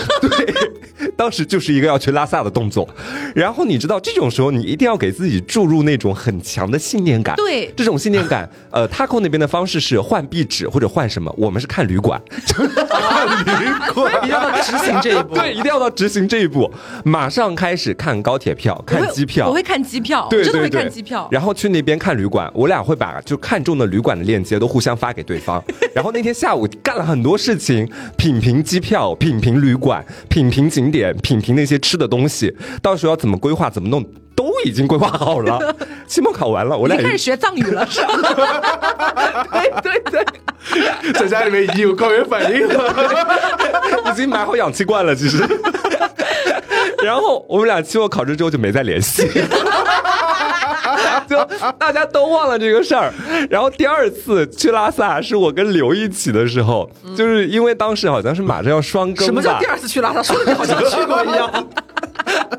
[0.22, 2.88] 对，当时就是一个要去拉萨的动作。
[3.34, 7.34] 然后你知道，这种时候你一定要给自己注入那种很强的信念感。
[7.36, 13.26] 对这种信念感，呃，Taco 那边的方式是换壁纸或者换什么，我们是看旅馆， 看
[13.60, 15.34] 旅馆 一定要到执行这一步。
[15.34, 16.70] 对，一定要到执行这一步，
[17.04, 21.28] 马上开始看高铁票、看机票，我会看机票，对真的会对对，看机票。
[21.30, 25.62] 然后去那边看旅馆，我俩会把就看中的旅馆的链接都互相发给对方。
[25.94, 34.02] 然后那天下午干了很多事情，品评机票、品评旅馆、品评景点、品评那些吃的东西，到时候要怎么规划、怎么弄。
[34.34, 35.76] 都已经规划好了，
[36.08, 39.46] 期末考完了，我俩开始学藏语了 是吧？
[39.82, 40.24] 对对
[40.72, 42.94] 对，在家里面已经有高原反应了。
[44.10, 45.46] 已经买好氧气罐了，其实。
[47.04, 49.28] 然后我们俩期末考试之后就没再联系，
[51.32, 53.12] 就大家都忘了这个事儿。
[53.48, 60.22] 然后第二次去拉萨是我跟刘一起的时候，就是因为当时好像是马上要双更吧，什么叫第二次去拉萨？
[60.22, 61.68] 说的你好像去过一样。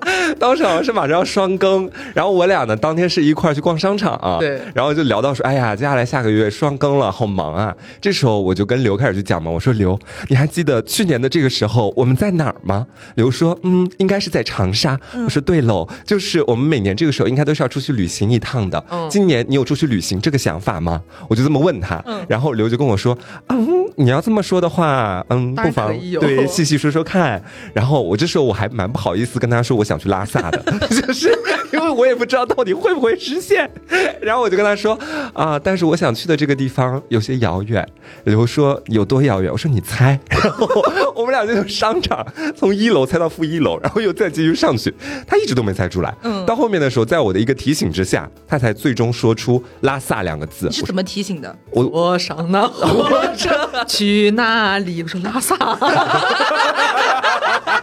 [0.40, 7.76] 当时好像是马上要双更，然后我俩呢当天是一块儿去逛商场啊，对然后就聊到说，哎呀，接下来下个月双更了，好忙啊。
[8.02, 12.86] 这时候我就跟刘开始去讲嘛，我说刘，你还记得去年的这个时候我们在哪儿吗？
[13.16, 15.00] 刘说，嗯，应该是在长沙。
[15.26, 18.84] 我说对喽，就是我们每年这个时候应该都是要出去旅行一趟的。
[18.90, 21.02] 嗯今年你有出去旅行这个想法吗？
[21.28, 23.18] 我就这么问他，然后刘就跟我说，
[23.50, 27.42] 嗯，你要这么说的话，嗯，不妨对细细说说看。
[27.74, 31.30] 然后我这时候我还蛮不好意思跟他说我想去拉萨的， 就是
[31.72, 33.70] 因为我也不知道到底会不会实现。
[34.22, 34.98] 然后我就跟他说
[35.34, 37.88] 啊，但是我想去的这个地方有些遥远。
[38.26, 39.52] 刘说有多遥远？
[39.52, 40.20] 我说你猜。
[40.30, 40.68] 然 后
[41.16, 44.94] 我们俩就从商场从一楼猜到负一楼，然后又再继续上去，
[45.28, 46.14] 他一直都没猜出来。
[46.24, 50.68] 嗯，到后面的时候，在我的一个提醒之下，他才最终说出拉萨两个字。
[50.68, 51.56] 你是怎么提醒的？
[51.72, 55.02] 我我上那火车去哪里？
[55.04, 55.56] 我说拉萨。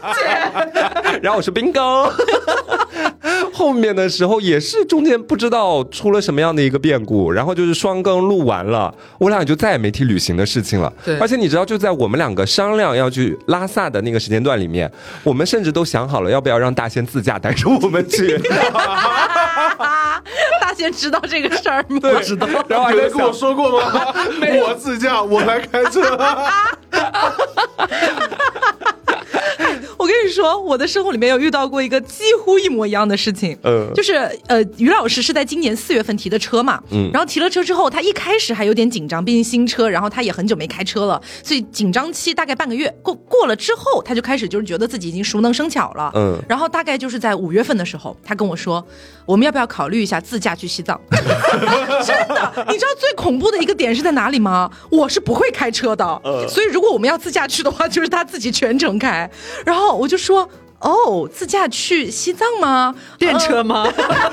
[1.23, 2.11] 然后我是 bingo。
[3.53, 10.91] 后面的时候也是中间不知道出了什么样的一个变故，然后就是双更录完了，我俩就再也没提旅行的事情了。
[11.05, 14.91] 对而且你知道，就在我们两个商量要去拉萨的那个时间段里面，
[15.23, 18.39] 我们甚至都想好了要不要让大仙自驾带着我们去。
[20.61, 21.99] 大仙知道这个事儿吗？
[22.01, 22.47] 对，知道。
[22.69, 24.15] 然后还在有人跟我说过吗？
[24.63, 26.19] 我自驾，我来开车。
[30.21, 33.57] 我跟你说，我的生活里面有遇到过一个几乎一模一样的事情。
[33.65, 34.13] 嗯就是
[34.49, 46.13] 呃，于老师是在今年四月份提的车嘛，嗯然后提了车之后，他一开始还有点紧张，毕竟新车，然后他也很久没开车了，所以紧张期大概半个月过过了之后，他就开始就是觉得自己已经熟能生巧了。
[46.15, 48.87] 嗯然后大概就是在五月份的时候，他跟我说，
[49.25, 51.01] 我们要不要考虑一下自驾去西藏？
[52.05, 54.71] 真的，你知道最恐怖的一个点是在哪里吗？
[54.91, 56.05] 我是不会开车的，
[56.47, 59.31] 所以如果我们要自驾去的话，就是他自己全程开。
[59.65, 60.51] 然后我就说。
[60.81, 62.95] 哦，自驾去西藏吗？
[63.19, 63.87] 电车吗？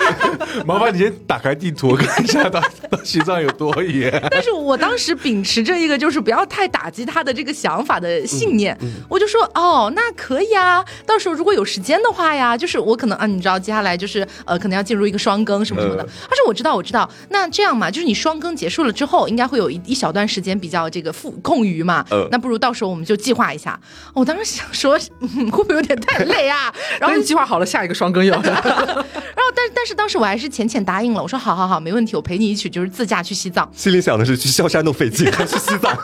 [0.66, 4.22] 麻烦你先打开地图看一下到到西藏有多远。
[4.32, 8.78] 但是我当时秉持着一个就是不要太打击他的这个想法的信念，
[9.10, 16.04] 我就说哦，那可以啊，到时候如果有时间的话呀，就是我可能啊，你知道接下来就是呃，可能要进入一个双更什么什么的。
[16.04, 23.78] 嗯他说我知道我知道，那这样嘛，就是你双更结束了之后，应该会有一一小段时间比较这个富空余嘛，嗯那不如到时候我们就计划一下。
[24.14, 26.74] 我当时想说，嗯、会不会有点太累啊？
[27.00, 28.40] 然后然后你计划好了下一个双更要。
[28.44, 33.70] 然后但但是当时我还是浅浅答应了，我说好好好，没问题，我陪你一起就是自驾去西藏。
[33.74, 35.98] 心里想的是去萧山弄费劲，还 去西藏。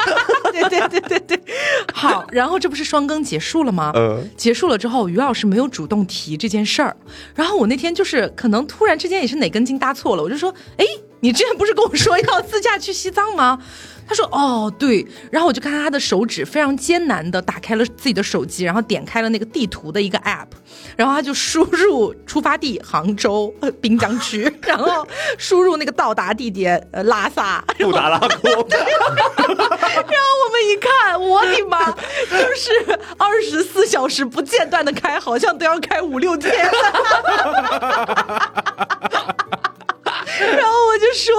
[0.53, 1.41] 对对对对对，
[1.93, 3.91] 好，然后这不是双更结束了吗？
[3.95, 6.95] 嗯结束了之后，于老师没有主动提这件事儿，
[7.35, 10.85] 然后我那天就是可能突然之间也是哪根筋搭错了，我就说，哎，
[11.21, 13.57] 你之前不是跟我说要自驾去西藏吗？
[14.07, 20.47] 他说哦对，然后我就看他的手指非常艰难的打开了自己的手机，然后点开了那个地图的一个 app，
[20.95, 28.29] 然后他就输入出发地杭州呃滨江区，然后输入那个到达地点呃拉萨，布达拉宫，
[28.69, 36.53] 然后我们一看，我的妈，就是二十四小时不间断的开，好像都要开五六天。
[40.51, 41.34] 然后我就说，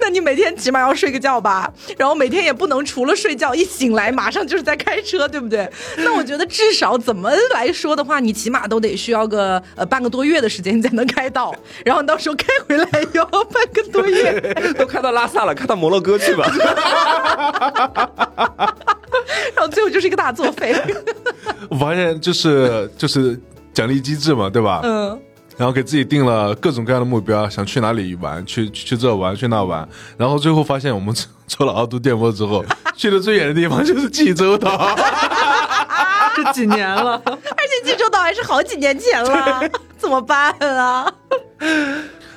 [0.00, 5.70] 那你每天起码要睡个觉吧，然后每天也不能除了睡觉一醒来马上就是在开车，对不对？
[5.98, 11.54] 那我觉得至少怎么来说的话，你起码都得需要个呃半个多月的时间你才能开到，
[11.84, 14.40] 然后你到时候开回来要半个多月。
[14.76, 16.44] 都开到拉萨了，开到摩洛哥去吧。
[19.54, 20.74] 然后最后就是一个大作废。
[21.70, 23.40] 我发现就是就是
[23.72, 24.80] 奖励机制嘛，对吧？
[24.82, 25.20] 嗯。
[25.56, 31.14] 然后给自己定了各种各样的目标，想去哪里玩，去去去这玩，去那玩，然后最后发现我们
[31.46, 32.64] 做了敖都电波之后，
[32.96, 34.94] 去的最远的地方就是济州岛。
[36.36, 37.20] 这几年了。
[37.26, 39.62] 而且济州岛还是好几年前了，
[39.96, 41.12] 怎么办啊？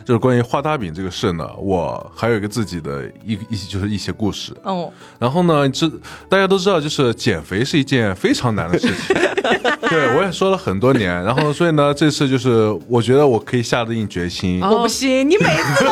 [0.08, 4.56] 就是关于画大饼这个事呢，我还有一个自己的一一就是一些故事。
[4.64, 4.90] 哦，
[5.20, 5.86] 然后呢，这
[6.30, 9.14] 大家都知道，就是减肥是一件非常难的事情。
[9.90, 14.62] 对我也说了很多年，然后所以呢，这次就是我觉得我可以下定决心。
[14.62, 15.92] 我不行，你每次都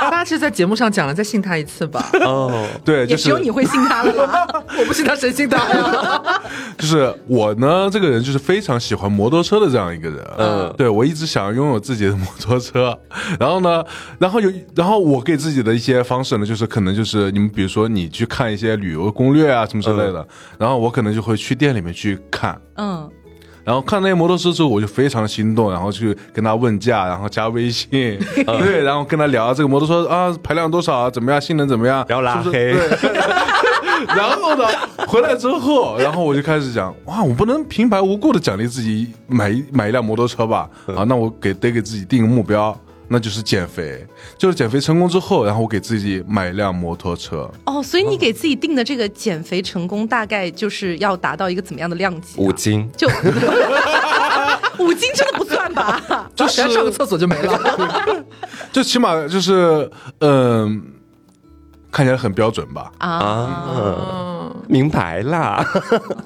[0.00, 2.10] 大家是在节目上讲了，再信他一次吧。
[2.24, 4.46] 哦，对，也就是只有你会信他了吧？
[4.78, 6.42] 我不信他，谁信他呀？
[6.78, 10.24] 就是我呢，这个人就是非常喜欢摩托车的这样一个人。
[10.38, 12.96] 嗯对我一直想拥有自己的摩托车，
[13.38, 13.84] 然后呢，
[14.18, 20.26] 然后有，然后我给自己的一些方式呢，就是可能就是你们比如说你去看一些旅游攻略啊什么之类的，
[20.58, 22.58] 然后我可能就会去店里面去看。
[22.76, 23.08] 嗯，
[23.70, 27.88] 然后看那些摩托车之后，我就非常心动，然后去跟他问价，然后加微信，
[28.34, 32.50] 对，然后跟他聊这个摩托车啊排量多少啊，怎么样，性能怎么样，然后拉黑。
[32.50, 32.74] 对。
[34.08, 34.64] 然后呢，
[35.06, 40.68] 回来之后，然后我就开始讲，哇，我不能平白无故的奖励自己买一买一辆摩托车吧？
[40.88, 42.76] 啊，那我给得给自己定个目标，
[43.12, 44.06] 那就是减肥。
[44.38, 47.50] 就是减肥成功之后，然后我给自己买一辆摩托车。
[47.64, 52.36] 哦，所以你给自己定的这个减肥成功，大概就是要达到一个怎么样的量级、啊？
[52.38, 53.08] 五斤， 就
[54.78, 56.00] 五斤真的不算吧？
[56.36, 57.60] 就只要上个厕所就没了。
[58.72, 59.90] 就起码就是，
[60.20, 60.80] 嗯、
[61.90, 62.92] 看起来很标准吧。
[62.98, 65.66] 啊，嗯，明白啦。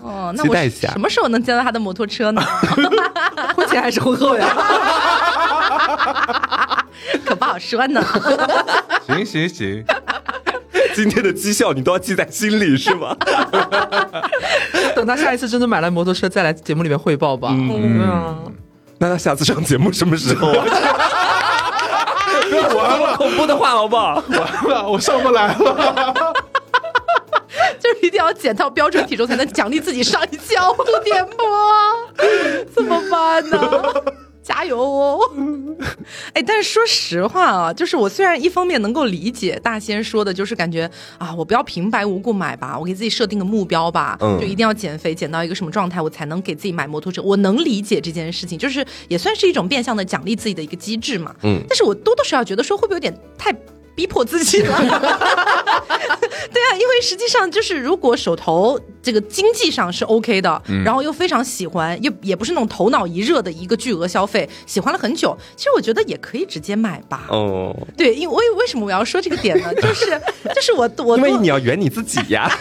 [0.03, 2.43] 哦，那我期待一下什么时候能见到他的摩托车呢？
[3.57, 4.47] 婚前还是婚后呀？
[7.25, 8.05] 可不好说呢。
[9.07, 9.85] 行行行，
[10.95, 13.17] 今天的绩效你都要记在心里是吗？
[14.97, 17.49] 等他下一次真的买了摩托车，再来节目里面汇报吧。
[17.51, 18.37] 嗯，啊
[18.99, 20.65] 那他下次上节目什么时候啊？
[22.75, 24.23] 完了，恐怖的话好不好？
[24.29, 26.33] 完了，我上不来了。
[27.79, 31.47] 就是一定要减到标准体重才能奖励自己上一期凹凸电波，
[32.75, 33.59] 怎么办呢？
[34.65, 35.21] 加油哦！
[36.33, 47.21] 哎，但是说实话啊，就是我虽然一方面能够理解大仙说的，就是感觉啊，我不要平白无故买吧，我给自己设定个目标吧，嗯就一定要减肥，减到一个什么状态，我才能给自己买摩托车。
[47.23, 51.35] 我能理解这件事情，就是也算是一种变相的奖励自己的一个机制嘛。
[51.43, 53.55] 嗯但是我多多少少觉得说，会不会有点太
[53.95, 54.79] 逼迫自己了？
[56.53, 67.27] 对啊，因为实际上就是如果手头这个经济上是 OK 的，然后又非常喜欢，又也不是那种头脑一热的一个巨额消费，喜欢了很久，其实我觉得也可以直接买吧。
[67.29, 69.73] 哦，对，因为为为什么我要说这个点呢？
[69.75, 70.21] 就是
[70.55, 72.51] 就是我我因为你要圆你自己呀。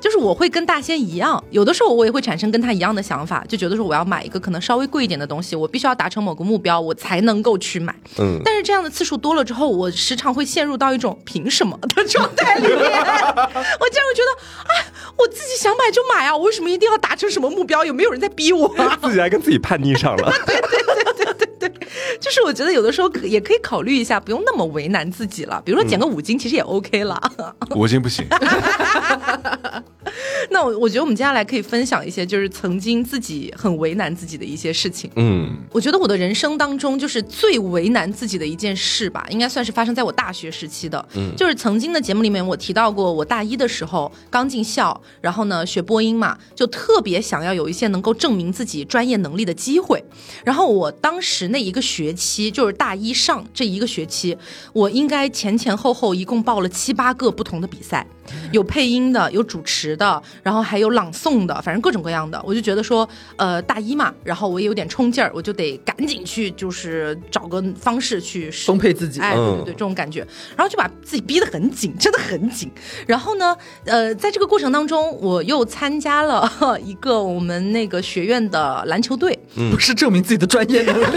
[0.00, 7.94] 就是我会跟大仙一样，有的时候我也会产生跟他一样的想法，就觉得说我要买一个可能稍微贵一点的东西，我必须要达成某个目标，我才能够去买。
[8.18, 12.76] 嗯，但是这样的次数多了之后，我时常会陷入到一种凭什么的状态里面。
[12.78, 14.30] 我竟然会觉得，
[14.64, 14.72] 啊，
[15.16, 17.84] 我自己想买就买啊，我为什么一定要达成什么目标？
[17.84, 18.98] 有没有人在逼我、啊？
[19.02, 20.32] 自己还跟自己叛逆上了。
[22.20, 25.60] 就是我觉得有的时候可也可以考虑一下，不用那么为难自己了。
[25.64, 27.20] 比如说减个五斤，其实也 OK 了。
[27.74, 28.26] 五斤不行，
[30.50, 35.10] 那我我觉得我们接下来可以分享一些，就是曾经自己很为难自己的一些事情。
[35.16, 41.06] 嗯我觉得我的人生当中，就是最为难自己的一件事吧，应该算是发生在我大学时期的。
[41.14, 50.02] 嗯，就是曾经的节目里面，我提到过，我大一的时候刚进校，然后呢学播音嘛，就特别想要有一些能够证明自己专业能力的机会。
[50.44, 54.36] 然后我当时那一个学期，就是大一上这一个学期，
[54.72, 58.06] 我应该前前后后一共报了七八个不同的比赛，
[58.52, 60.07] 有配音的，有主持的，
[60.42, 62.40] 然后还有朗诵的，反正各种各样的。
[62.44, 69.20] 我就觉得说，呃，大一嘛，然后我也有点冲劲儿，我就得赶紧去，就是找个方式去丰沛自己。
[69.20, 70.20] 哎，对对嗯对，这种感觉，
[70.56, 72.70] 然后就把自己逼得很紧，真的很紧。
[73.06, 76.50] 然后呢，呃，在这个过程当中，我又参加了
[76.82, 79.38] 一个我们那个学院的篮球队。
[79.70, 81.04] 不是证明自己的专业能力。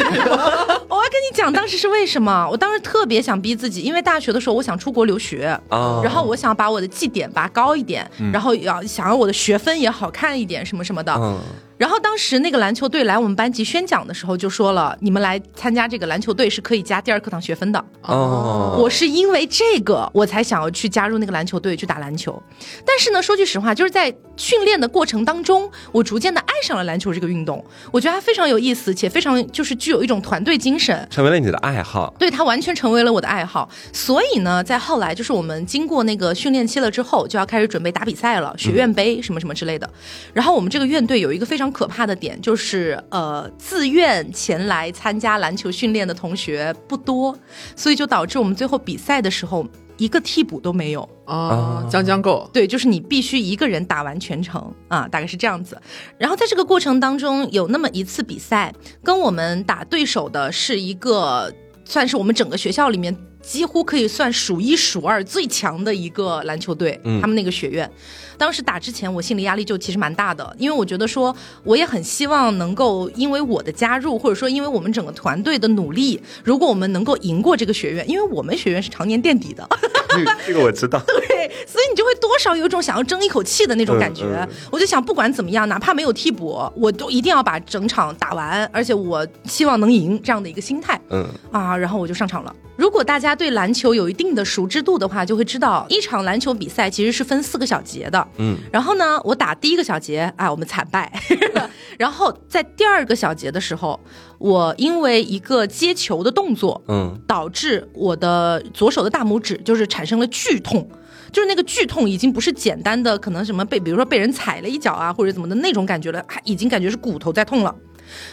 [0.92, 2.48] 我要跟你讲，当时是为什么？
[2.50, 11.14] 我当时特别想逼自己，因为大学的时候我想出国留学，啊，然后我想把我的绩点拔高一点，然后要想要我的学分也好看一点，什么什么的。
[11.14, 11.40] 嗯
[11.82, 17.84] 然后当时那个篮球队来我们班级宣讲的时候就说了，你们来参加这个篮球队是可以加第二课堂学分的。
[18.04, 22.40] 哦，我是因为这个我才想要去加入那个篮球队去打篮球。
[22.86, 27.64] 但是呢，说句实话，就是在训练的过程当中，我逐渐的爱上了篮球这个运动。
[27.92, 31.08] 我觉得它非常有意思，且非常就是具有一种团队精神。
[31.12, 32.12] 成为了你的爱好。
[32.18, 39.88] 对它完全成为了我的爱好，所以呢，在后来就是我们经过那个训练期了之后，就要开始准备打比赛了，学院杯什么什么之类的。
[40.34, 47.38] 然后我们这个院队有一个非常可怕的点，就是呃，自愿前来参加篮球训练的同学不多，
[47.76, 49.68] 所以就导致我们最后比赛的时候。
[50.02, 51.08] 一个替补都没有。
[51.26, 52.50] 啊，将将够。
[52.52, 55.80] 对，就是你必须一个人打完全程啊，大概是这样子。
[56.18, 58.74] 然后在这个过程当中，有那么一次比赛，
[59.04, 61.54] 跟我们打对手的是一个，
[61.86, 67.90] 算是我们整个学校里面几乎可以算数一数二最强的一个篮球队，他们那个学院。
[68.38, 79.68] 当时打之前，我心理压力就其实蛮大的，因为我觉得说，我也很希望能够因为我的加入，或者说因为我们整个团队的努力，如果我们能够赢过这个学院，因为我们学院是常年垫底的。
[80.46, 81.00] 这个我知道。
[81.06, 84.26] 对，所以你就会多少有一种想要争一口气的那种感觉。
[84.72, 91.00] 我就想，不管怎么样，哪怕没有替补，我都一定要把整场打完，而且我希望能赢这样的一个心态。
[91.12, 92.56] 嗯啊，然后我就上场了。
[92.76, 98.28] 如果大家对篮球有一定的熟知度的话，就会知道一场篮球比赛其实是分四个小节的。
[98.38, 101.12] 嗯，然后呢，我打第一个小节啊，我们惨败。
[101.98, 104.00] 然后在第二个小节的时候，
[104.40, 110.90] 我因为一个接球的动作，嗯，导致我的左手的大拇指就是产生了剧痛，
[111.32, 117.76] 就是那个剧痛已经不是简单的可能什么被，比如说被人踩了一脚啊，或者怎么的那种感觉了，还已经感觉是骨头在痛了。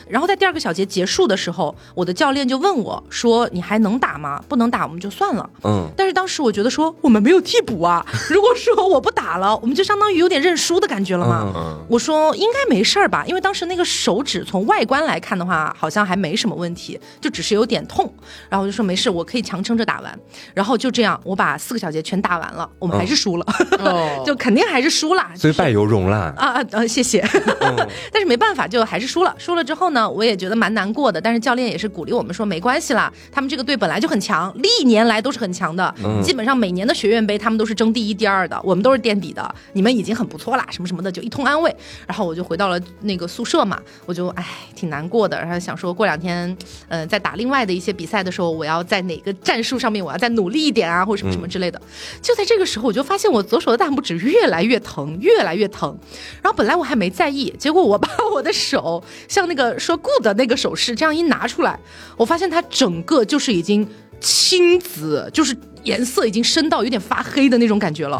[0.08, 4.42] 然后在第二个小节结束的时候，我的教练就问我说：“你还能打吗？
[4.48, 5.88] 不能打我们就算了。”嗯。
[5.96, 11.52] 但是当时我觉得说我们没有替补啊， 如果说我不打了，我们就相当于有点认输的感觉了嘛。
[11.54, 11.78] 嗯。
[11.88, 18.12] 我说应该没事儿吧，因为当时那个手指从外观来看的话，好像还没什么问题，就只是有点痛。
[18.48, 20.18] 然后我就说没事，我可以强撑着打完。
[20.54, 23.46] 然后就这样，我把四个小节全打完了，我们还是输了，
[24.26, 25.24] 就肯定还是输了。
[25.36, 26.32] 所以败犹荣啦。
[26.36, 26.86] 啊啊啊！
[26.86, 27.24] 谢谢。
[28.12, 29.64] 但是没办法，就还是输了，输了。
[29.68, 35.94] 之后呢，我也觉得蛮难过的，但是教练也是鼓励我们说没关系啦，他们这个队本来就很强，历年来都是很强的，
[36.24, 41.76] 基本上每年的学院杯他们都是争第一、第二的，我们都是垫底的，你们已经很不错啦，什么什么的就一通安慰。
[42.06, 44.42] 然后我就回到了那个宿舍嘛，我就唉
[44.74, 46.56] 挺难过的，然后想说过两天，
[46.88, 51.78] 嗯，在打另外的一些比赛的时候，我要在哪个战术上面我要再努力一点啊，或者什么什么之类的。
[52.22, 55.94] 就在这个时候，我就发现我左手的大拇指越来越疼，越来越疼。
[56.40, 59.76] 然后本来我还没在意，结果我把我的手像那个。
[59.78, 61.78] 说 good 的那个手势，这样一拿出来，
[62.16, 63.88] 我发现它整个就是已经
[64.20, 68.18] 青紫，就是颜色已经深到有点发黑的那种感觉了。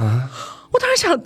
[0.73, 1.21] 我当时想，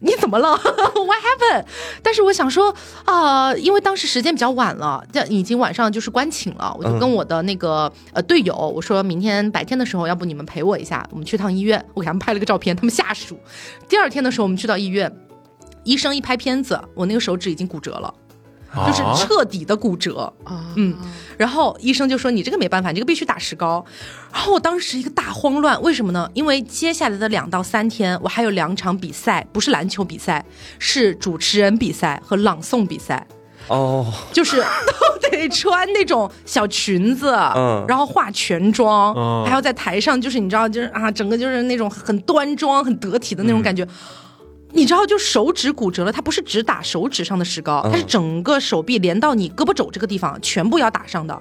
[0.00, 0.50] 你怎么了？
[0.58, 1.64] What happened？
[2.02, 11.82] 但是我想说，啊，因为当时时间比较晚了，这已经晚上就是关寝了，我就跟我的那个呃队友我说明天白天的时候，要不你们陪我一下，我们去趟医院。
[11.94, 13.38] 我给他们拍了个照片，他们下属。
[13.88, 15.10] 第二天的时候，我们去到医院，
[15.84, 18.12] 医生一拍片子，我那个手指已经骨折了。
[18.86, 20.94] 就是彻底的骨折啊，嗯，
[21.38, 23.84] 然后医生就说你这个没办法，你这个必须打石膏。
[24.32, 26.28] 然后我当时一个大慌乱，为什么呢？
[26.34, 30.44] 因为接下来的两到三天，我还有两场比赛，不是篮球比赛，
[30.78, 33.26] 是主持人比赛和朗诵比赛。
[33.68, 43.84] 哦，就是都得穿那种小裙子，嗯，然后化全妆，还要在台上，就是你知道，就是啊，整个就是那种很端庄、很得体的那种感觉。
[44.72, 51.40] 你知道，就手指骨折了，它不是只打手指上的石膏，它是整个手臂连到你胳膊肘这个地方，全部要打上的。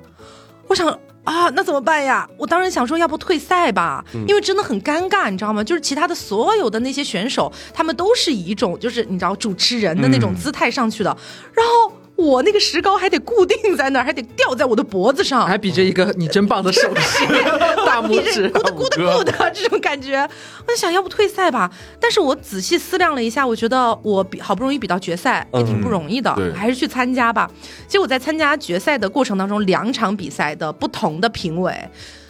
[0.67, 0.87] 我想
[1.23, 2.27] 啊，那怎么办呀？
[2.37, 5.63] 我当时想说，要不退赛吧，因为真的很尴尬，你知道吗？
[5.63, 11.17] 就是其他的所有的那些选手，他们都是以一种就是你知道主持人的那种姿态上去的，
[11.53, 11.91] 然后。
[12.15, 17.25] 我那个石膏还得固定在那儿，还得吊在我的脖子上，还比着一个你真棒的手势，
[17.85, 20.21] 大拇指， 咕嘟咕嘟咕的这种感觉。
[20.65, 27.51] 我就想要不退赛吧，但是我仔细思量了一下，我觉得我比好不容易比到决赛也挺不容易的，还是去参加吧。
[27.87, 31.73] 结果在参加决赛的过程当中，两场比赛的不同的评委，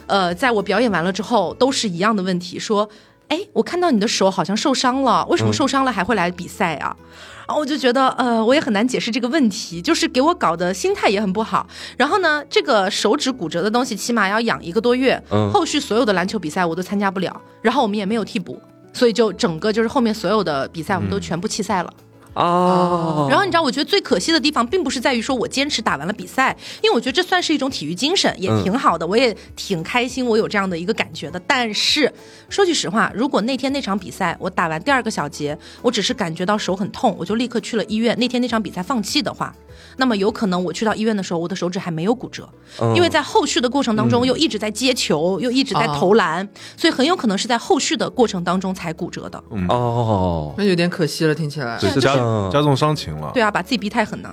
[0.08, 2.90] 呃，在我表演完了之后，都是一样的问题，说，
[3.30, 6.96] 哎，我看到你的手好像受伤了，为什么受伤了还会来比赛啊？
[7.48, 11.68] 然后我就觉得，呃，我也很难解释这个问题，就是给我搞的心态也很不好。
[11.96, 15.22] 然后呢，这个手指骨折的东西起码要养一个多月，
[15.54, 17.40] 后续所有的篮球比赛我都参加不了。
[17.62, 18.60] 然后我们也没有替补，
[18.94, 21.94] 所以就整个就是后面所有的比赛我们都全部弃赛了。
[22.36, 31.42] 哦，然后你知道，我觉得最可惜的地方，并不是在于说我坚持打完了比赛，因为我觉得这算是一种体育精神，也挺好的，我也挺开心，我有这样的一个感觉的。
[31.48, 32.12] 但是
[32.50, 39.56] 说句实话，如果那天那场比赛我打完第二个小节，我只是感觉到手很痛，我就立刻去了医院，那天那场比赛放弃的话，
[39.98, 42.50] 那么有可能我去到医院的时候，我的手指还没有骨折，
[42.96, 49.42] 因为在后续的过程当中又一直在接球，又一直在投篮，所以很有可能是在后续的过程当中才骨折的。
[49.70, 51.80] 哦，那有点可惜了，听起来。
[52.52, 54.30] 加重伤情了，对啊，把自己逼太狠呢。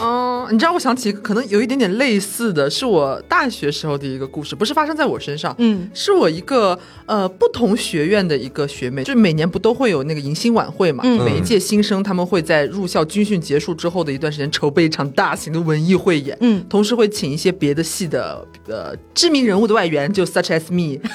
[0.00, 21.00] 嗯，你知道，我想起一个可能有一点点类似的是我大学时候的一个故事，不是发生在我身上，嗯，是我一个呃不同学院的一个学妹，就每年不都会有那个迎新晚会嘛，每一届新生他们会在入校军训结束之后的一段时间筹备一场大型的文艺汇演，嗯，同时会请一些别的系的呃知名人物的外援，就 such as me。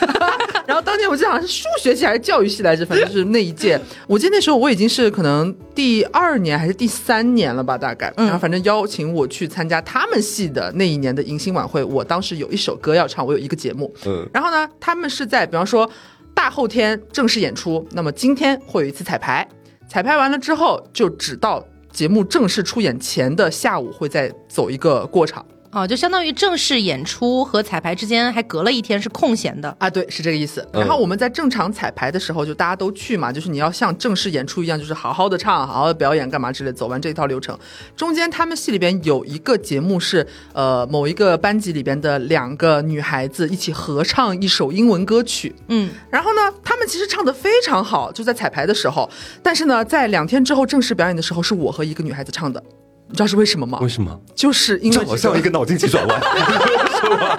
[0.68, 3.80] 然后当年年我记得好像是数学系还是教育系来着，反正就是那一届。
[4.06, 8.14] 我记得那时候我已经是可能第二年还是第三年了吧，大概。
[8.18, 13.94] 然后反正邀请我去参加他们系的那一年的迎新晚会，我当时有一首歌要唱，我有一个节目。
[14.06, 15.90] 嗯然后呢，他们是在比方说
[16.34, 19.48] 大后天正式演出，那么今天会有一次彩排，
[19.90, 25.46] 彩排完了之后就只到节目正式出演前的下午会再走一个过场。
[25.72, 29.76] 哦，就相当于正式演出和彩排之间还隔了一天是空闲的。
[29.80, 30.68] 啊，对，是这个意思。
[30.74, 37.58] 嗯然后我们在正常彩排的时候，就大家都去嘛，就是你要像正式演出一样，就是好好的唱、好好的表演，干嘛之类，走完这一套流程。
[37.96, 45.54] 中间他们戏里边有一个节目是，呃，某一个班级里边的两个女孩子一起合唱一首英文歌曲。
[45.68, 49.10] 嗯，然后呢，他们其实唱的非常好，就在彩排的时候。
[49.44, 52.64] 但是呢，在两天之后正式表演的时候，是我和一个女孩子唱的。
[53.10, 53.88] 你知道是为什么吗为？
[53.88, 54.20] 什么？
[54.36, 56.22] 就是因为这好像一个脑筋急转弯。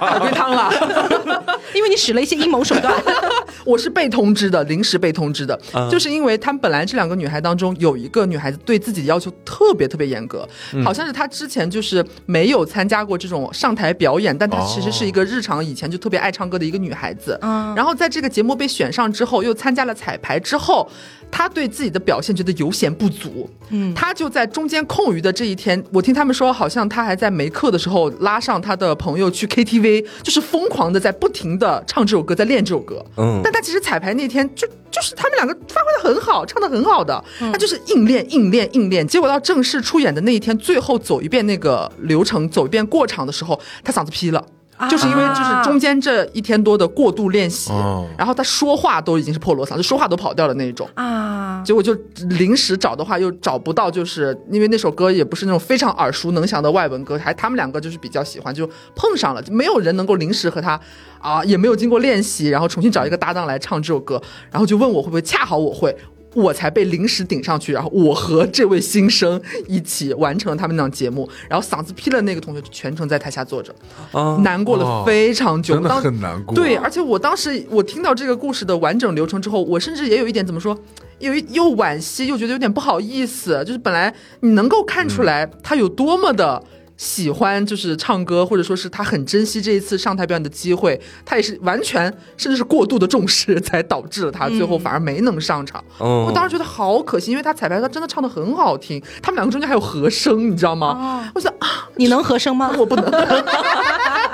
[0.01, 0.73] 海龟汤了。
[1.75, 2.93] 因为你使了一些阴谋手段。
[3.67, 10.49] 我是被通知的，临时被通知的，啊就是因为他们本来这两个女孩当中有一个女孩子对自己的要求特别特别严格，
[10.83, 17.39] 好像是她之前就是没有参加过这种上台表演，但她其实是一个日常以前就特别爱唱歌的一个女孩子。
[17.43, 20.89] 嗯然后在这个节目被选上之后，又参加了彩排之后，
[21.31, 33.05] 她对自己的表现觉得有显不足，嗯他就在中间空余的这一天，我听他们说，好像他还在没课的时候拉上他的朋友去 KTV，就是疯狂的在不停的唱这首歌，在练这首歌。
[33.17, 44.45] 嗯但他其实彩排那天就就是他们两个发挥的很好，唱的很好的，他就是硬练硬练硬练，结果到正式出演的那一天，最后走一遍那个流程，走一遍过场的时候，他嗓子劈了。
[44.89, 50.89] 就是因为就是中间这一天多的过度练习，哦然后他说话都已经是破锣嗓，就说话都跑调的那一种。
[50.95, 51.93] 啊，结果就
[52.39, 60.79] 临时找的话又找不到，就是因为那首歌也不是那种非常耳熟能详的外文歌，还他们两个就是比较喜欢，就碰上了，没有人能够临时和他
[61.21, 64.21] 啊，也没有经过练习，然后重新找一个搭档来唱这首歌，
[64.51, 65.97] 然后就问我会不会，恰好我会。
[66.39, 73.75] 我才被临时顶上去，然后我和这位新生一起完成了他们那档节目，然后嗓子劈了那个同学就全程在台下坐着，
[74.13, 76.55] 啊，难过了非常久，真的当很难过。
[76.55, 80.79] 对，而且我当时我听到这个故事的完整流程之后，我甚至也有一点怎么说，
[81.19, 83.63] 有一又惋惜，又觉得有点不好意思。
[83.67, 86.63] 就是本来你能够看出来他有多么的。
[86.99, 95.83] 喜欢就是唱歌，或者说是他很珍惜这一次上台表演的机会，他也是完全甚至是过度的重视，才导致了他最后反而没能上场。
[96.01, 101.31] 嗯我当时觉得好可惜，因为他彩排他真的唱的很好听，他们两个中间还有和声，你知道吗？
[101.35, 102.71] 我想啊，你能和声吗？
[102.77, 103.09] 我不能。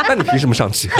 [0.09, 0.89] 那你凭什么上去？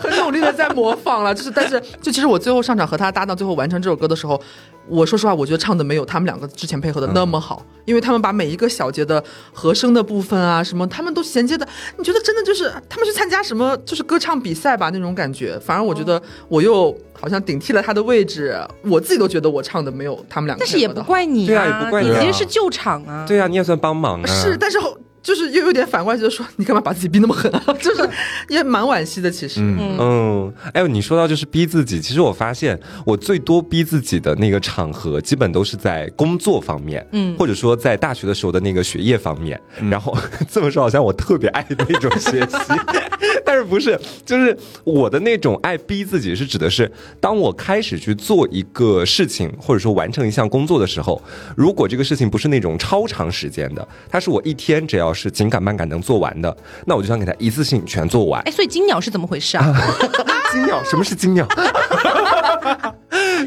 [0.00, 4.40] 很努力的在模仿了，就是但是就其实我最后上场和他搭档，最后完成这首歌的时候，
[4.86, 23.24] 我说实话，我觉得唱的没有他们两个之前配合的那么好，因为他们把每一个小节的和声的部分啊什么，他们都衔接的，你觉得真的就是他们去参加什么就是歌唱比赛吧那种感觉，反而我觉得我又好像顶替了他的位置，我自己都觉得我唱的没有他们两个但是也不怪你对啊也不怪你啊你其实是救场啊。
[23.26, 24.26] 对啊，你也算帮忙啊。
[24.26, 27.64] 是，但是后就是又有点反过来，就是说你干嘛把自己逼那么狠啊？
[27.80, 28.06] 就是
[28.50, 29.58] 也蛮惋惜的，其实。
[29.60, 39.58] 嗯，嗯，哎呦，你说到就是逼自己，其实我发现我最多逼自己的那个场合，基本都是在工作方面，嗯或者说在大学的时候的那个学业方面。
[39.90, 40.14] 然后
[40.50, 42.56] 这么说好像我特别爱那种学习，
[43.46, 44.54] 但是不是，就是
[44.84, 51.22] 我的那种爱逼自己，是指的是当我开始去做一个事情，或者说完成一项工作的时候，
[51.56, 56.54] 如果这个事情不是那种超长时间的，它是我一天只要是紧赶慢赶能做完的，
[56.86, 58.42] 那我就想给他一次性全做完。
[58.42, 59.72] 哎，所以金鸟是怎么回事啊？
[60.52, 61.46] 金鸟，什么是金鸟？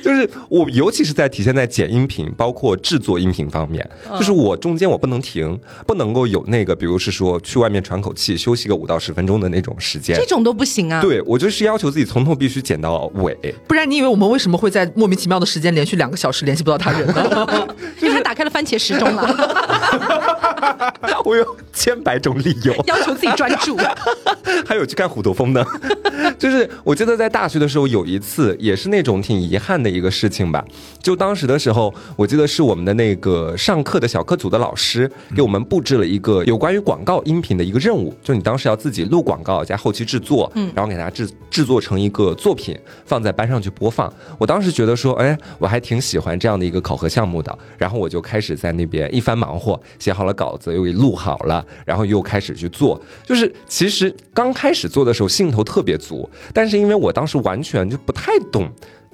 [0.04, 10.26] 就是我，尤其是在体现在剪音频，包括制作音频方面，就是我中间我不能停，不能够有那个，比如是说去外面喘口气、休息个五到十分钟的那种时间这。
[10.28, 13.36] 种都不行啊。，对我就是要求自己从头必须剪到尾，
[13.68, 17.68] 不然你以为我们为什么会在莫名其妙的时间连续两个小时联系不到他人呢？
[18.02, 20.27] 因为他打开了番茄时钟了，
[21.26, 22.74] 我有千百种理由。
[22.86, 23.78] 要求自己专注。
[24.66, 25.64] 还有去看虎头蜂呢。
[26.38, 30.64] 就是我记得在大学的时候有一次，也是那种挺遗憾的一个事情吧。
[31.02, 44.12] 就当时的时候，我记得是我们的那个上课的小课组的老师给我们布置了一个有关于广告音频的一个任务，就你当时要自己录广告加后期制作，嗯，然后给大家制制作成一个作品放在班上去播放。
[44.38, 53.00] 我当时觉得说，哎，我还挺喜欢这样的一个考核项目的，然后我就开始在那边一番忙活，写好了稿稿子，又给录好了，然后又开始去做。
[53.26, 58.70] 就是其实刚开始做的时候兴头特别足，但是因为我当时完全就不太懂。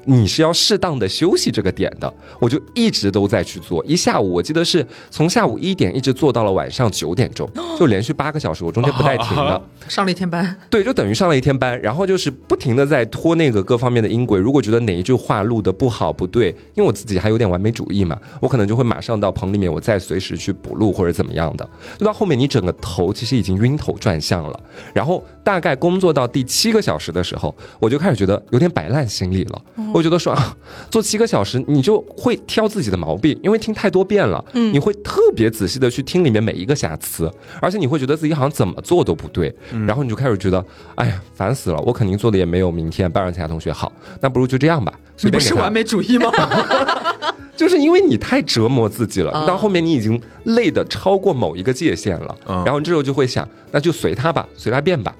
[0.05, 9.61] 你是要适当的休息这个点的，我就一直都在去做，一下午我记得是从下午一点一直做到了晚上九点钟，就连续八个小时，我中间不带停的。
[9.87, 14.39] 上了一天班，对，就等于上了一天班，然后就是不停的在拖那个各方面的音轨。
[14.39, 21.67] 如果觉得哪一句话录的不好不对，因为我自己还有点完美主义嘛，我可能就会马上到棚里面，我再随时去补录或者怎么样的。
[21.97, 24.59] 就到后面，你整个头其实已经晕头转向了。
[24.93, 29.61] 然后大概工作到第七个小时的时候，我就开始觉得有点摆烂心理了。
[29.93, 30.57] 我觉得说啊，
[30.89, 37.31] 做七个小时，你就会挑自己的毛病，因为听太多遍了，你会特别仔细的去听里面每一个瑕疵，
[37.61, 39.53] 而且你会觉得自己好像怎么做都不对，
[39.87, 40.63] 然后你就开始觉得，
[40.95, 44.93] 哎呀，烦死了，我肯定做的也没有明天班上其他同学好，那不如就这样吧。
[45.21, 46.31] 你不是完美主义吗？
[47.55, 52.35] 就是因为你太折磨自己了，到后面你已经累的超过某一个界限了，
[52.65, 55.15] 然后这时候就会想，那就随他吧，随他便吧。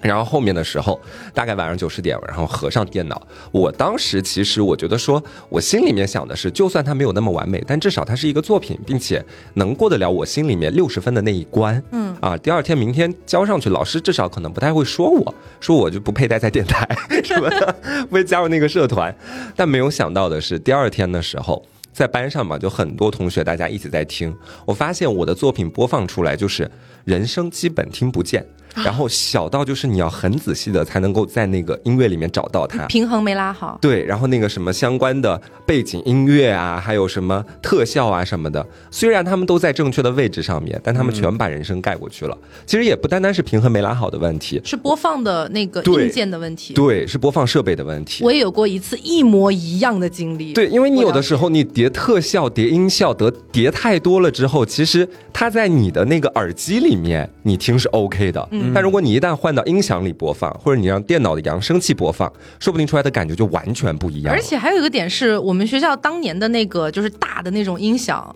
[0.00, 1.00] 然后后面的时候，
[1.34, 3.20] 大概晚上九十点，然后合上电脑。
[3.52, 9.24] 我当时其实我觉得说，我心里面想的是，就算它没有那么完美，但至少它是一个作品，并且
[9.54, 11.82] 能过得了我心里面六十分的那一关。
[11.90, 16.88] 嗯啊，第二天明天交上去，老师至少可能不太会说我，说我就不配待在电台
[17.24, 17.74] 什么的，
[18.08, 19.14] 不会加入那个社团。
[19.54, 24.34] 但没有想到的是，第二天的时候，在班上嘛，就很多同学大家一起在听，
[24.64, 26.70] 我发现我的作品播放出来就是
[27.04, 28.46] 人声基本听不见。
[28.74, 33.78] 然后小到就是你要很仔细的才能够在那个音乐里面找到它，平衡没拉好。
[33.80, 42.36] 对，然后那个什么相关的背景音乐啊，还有什么特效啊什么的，虽然他们都在正确的位置上面，但他们全把人声盖过去了。
[42.66, 46.74] 其实也不单单是平衡没拉好的问题，是播放的那个硬件的问题。
[46.74, 48.24] 对，是播放设备的问题。
[48.24, 50.52] 我也有过一次一模一样的经历。
[50.52, 58.48] 对，因为你有的时候你叠特效、叠音效得叠太多了之后，其实它在你的那个耳机里面你听是 OK 的。
[58.74, 64.34] 但如果你一旦换到音响里播放，或者你让电脑的扬声器播放，说不定出来的感觉就完全不一样。
[64.34, 68.34] 而且还有一个点是我们学校当年的那个就是大的那种音响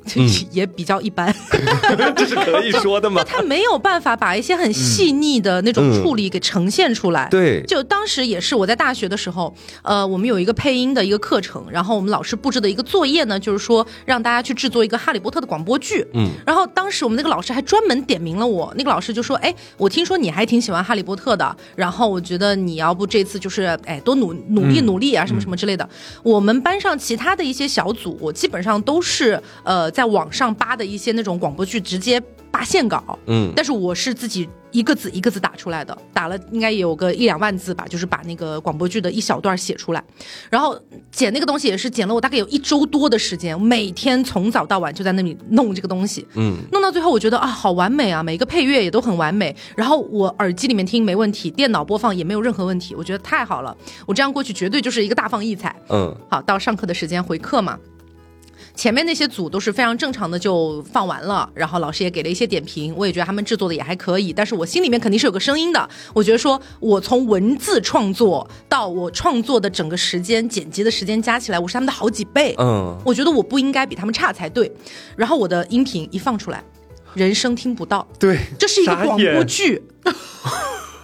[0.51, 1.35] 也比较一般，
[2.16, 3.22] 这是可以说的吗？
[3.25, 7.29] 它没有办法把一些很细腻的那种处理给呈现出来。
[7.31, 16.07] 对，就当时也是我在大学的时候，呃，我们有一个配音的一个课程，然后我们老师布置的一个作业呢，就是说让大家去制作一个哈利波特的广播剧。
[16.14, 25.87] 嗯，然后当时我们那个老师还专门点名了我，那个老师就说：“哎，我听说你还挺。”喜欢哈利波特的，然后我觉得你要不这次就是哎多努努力努力啊什么什么之类的。
[26.23, 32.19] 我们班上其他的一些小组，我基本上都是呃在网上扒的一些那种广播剧，直接
[32.55, 33.18] 扒线稿。
[33.26, 34.48] 嗯，但是我是自己。
[34.74, 40.02] 一个字一个字打出来的，打了应该有个一两万字吧，就是把那个广播剧的一小段写出来，
[40.50, 40.76] 然后
[41.12, 53.76] 剪那个东西也是剪了我大概有一周多的时间，每天从早到晚就在那里弄这个东西，嗯，弄到最后我觉得啊好完美啊，每个配乐也都很完美，然后我耳机里面听没问题，电脑播放也没有任何问题，我觉得太好了，
[54.07, 57.78] 我这样过去绝对就是一个大放异彩，嗯，好到上课的时间回课嘛。
[58.75, 74.70] 前面那些组都是非常正常的就放完了，然后老师也给了一些点评，我也觉得他们制作的也还可以，但是我心里面肯定是有个声音的，我觉得说我从文字创作到我创作的整个时间剪辑的时间加起来，我是他们的好几倍，嗯，我觉得我不应该比他们差才对，
[75.16, 76.62] 然后我的音频一放出来，
[77.14, 79.83] 人声听不到，对，这是一个广播剧。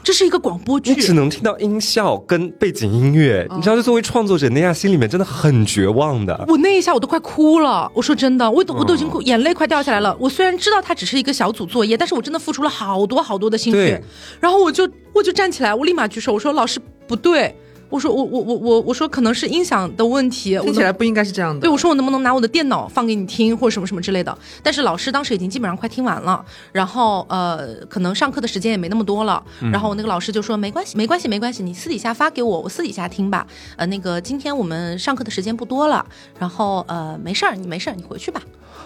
[0.02, 3.46] 这是一个广播剧，你只能听到音效跟背景音乐。
[3.54, 6.44] 你知道，就作为创作者那样，心里面真的很绝望的。
[6.48, 7.90] 我那一下我都快哭了。
[7.94, 10.16] 我说真的，我都我都已经哭，眼泪快掉下来了。
[10.18, 14.02] 我虽然知道它只是一个小组作业，但是我真的付出了好多好多的心血。
[14.40, 17.54] 然后我就我就站起来，我立马举手，我说老师不对。
[17.90, 21.60] 我说我我我我我说可能是音响的问题，听起来不应该是这样的。
[21.60, 24.36] 对，我说我能不能拿我的电脑放给你听，或者什么什么之类的。
[24.62, 29.42] 但是老师当时已经基本上快听完了，然后呃，可能上课的时间也没那么多了。
[29.72, 33.44] 然后我那个老师就说没关系，没关系，没关系，你私底下发给我，我私底下听吧。
[33.76, 36.06] 呃，那个今天我们上课的时间不多了，
[36.38, 38.40] 然后呃，没事儿，你没事儿，你回去吧。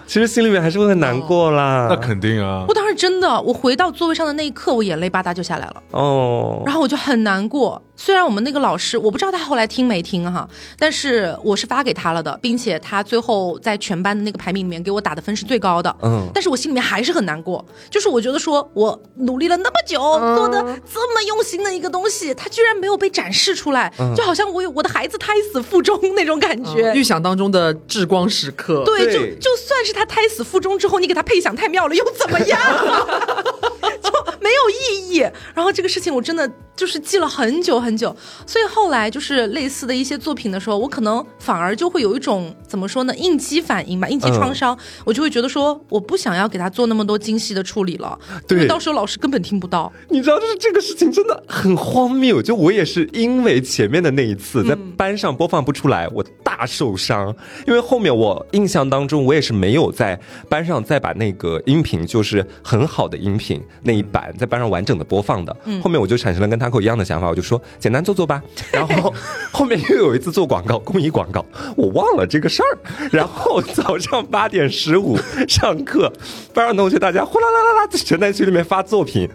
[0.06, 1.86] 其实心里面还是会很难过啦。
[1.88, 2.64] 那肯定啊。
[2.68, 5.82] 我当时真的，我回到座位上的那一刻，我眼泪吧嗒就下来了。
[5.92, 6.62] 哦。
[6.66, 7.80] 然后我就很难过。
[8.04, 10.46] 虽然我们那个老师，我不知道他后来听没听哈，
[10.78, 15.96] 但是我是发给他了的，并且他最后在全班的那个排名里面给我打的分是最高的。
[16.02, 19.98] 嗯，但是我心里面还是很难过，就是我觉得说我努力了那么久，
[20.36, 20.60] 做的
[20.92, 28.82] 这么用心的一个东西，他居然没有被展示出来，就好像我有我的孩子胎死腹中那种感觉，预想当中的至光时刻。
[28.84, 32.60] 对，就就算是他胎死腹中之后，你给他配享太妙了，又怎么样？
[34.02, 35.20] 就没有意义。
[35.54, 36.50] 然后这个事情我真的。
[36.76, 38.14] 就是记了很久很久，
[38.46, 48.18] 所以后来就是类似的一些作品的时候，我可能反而就会有一种怎么说呢，应激反应吧，应激创伤，我就会觉得说，我不想要给他做那么多精细的处理了，
[48.50, 49.92] 因为对到时候老师根本听不到。
[50.08, 52.42] 你知道，就是这个事情真的很荒谬。
[52.42, 57.32] 就我也是因为前面的那一次在班上播放不出来，我大受伤。
[57.64, 60.18] 因为后面我印象当中，我也是没有在
[60.48, 65.56] 班上再把那个音频，就是很好的音频那一版在班上完整的播放的。
[65.80, 68.42] 后面我就产生了跟 Taco 一样的想法，我就说简单做做吧。
[68.72, 69.14] 然后
[69.52, 71.46] 后面又有一次做广告，公益广告，
[71.76, 72.63] 我忘了这个事儿。
[73.10, 76.12] 然后早上八点十五上课，
[76.52, 79.28] 班上同学大家呼啦啦啦啦全在群里面发作品。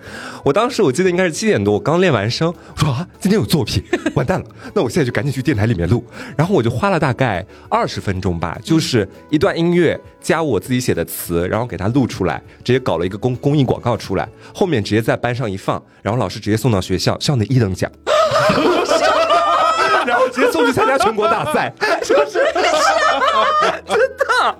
[0.44, 3.84] 我当时我记得应该是七点多，我刚练完声，我说啊，今天有作品，
[4.16, 6.04] 完蛋了，那我现在就赶紧去电台里面录。
[6.38, 17.92] 然后我就花了大概二十分钟吧，就是一段音乐加我自己写的词，然后给它录出来，直接搞了一个公公益广告出来，后面直接在班上一放，然后老师直接送到学校，校内一等奖。
[20.30, 21.74] 直接送去参加全国大赛，
[22.04, 22.40] 就是
[23.86, 24.56] 真的。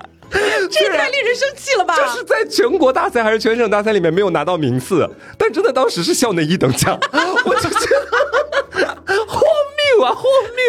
[0.72, 1.96] 这也太令人生气了吧！
[1.96, 5.10] 就是在全国大赛还是全省大赛里面没有拿到名次，
[5.40, 6.96] 但真的当时是校内一等奖，
[7.46, 7.88] 我就觉
[8.78, 9.42] 得荒
[10.00, 10.24] 谬啊，荒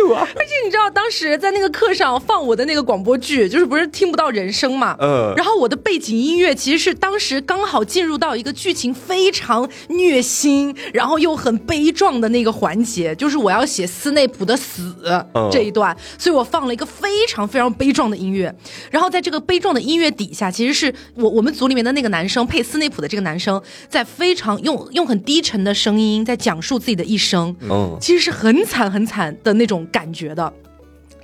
[0.07, 0.27] 谬啊！
[0.35, 4.97] 而且你知道，当时在那个课上放我的那个广播剧，就是不是听不到人声嘛？
[5.01, 14.95] 嗯然后我的背景音乐其实是当时刚好进入到一个剧情非常虐心，然后又很悲壮的那个环节，就是我要写斯内普的死、
[15.35, 18.55] 嗯这一段，所以我放了一个非常非常悲壮的音乐。
[18.91, 27.55] 然后在这个悲壮的音乐底下，其实是我我们组里面的那个男生配斯内普的这个男生，在非常用用很低沉的声音在讲述自己的一生。
[27.63, 30.53] 嗯，其实是很惨很惨的那种感觉的，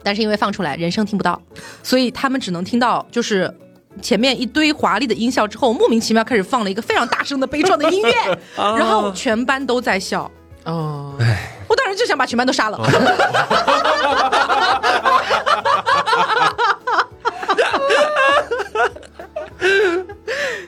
[0.02, 1.40] 但是因为放出来人声听不到，
[1.82, 3.54] 所以他们只能听到就是。
[4.02, 10.30] 前面一堆华丽的音效之后，莫名其妙开始放了一个非常大声的悲壮的音乐， 然后全班都在笑。
[10.64, 11.14] 哦，
[11.66, 12.76] 我当时就想把全班都杀了。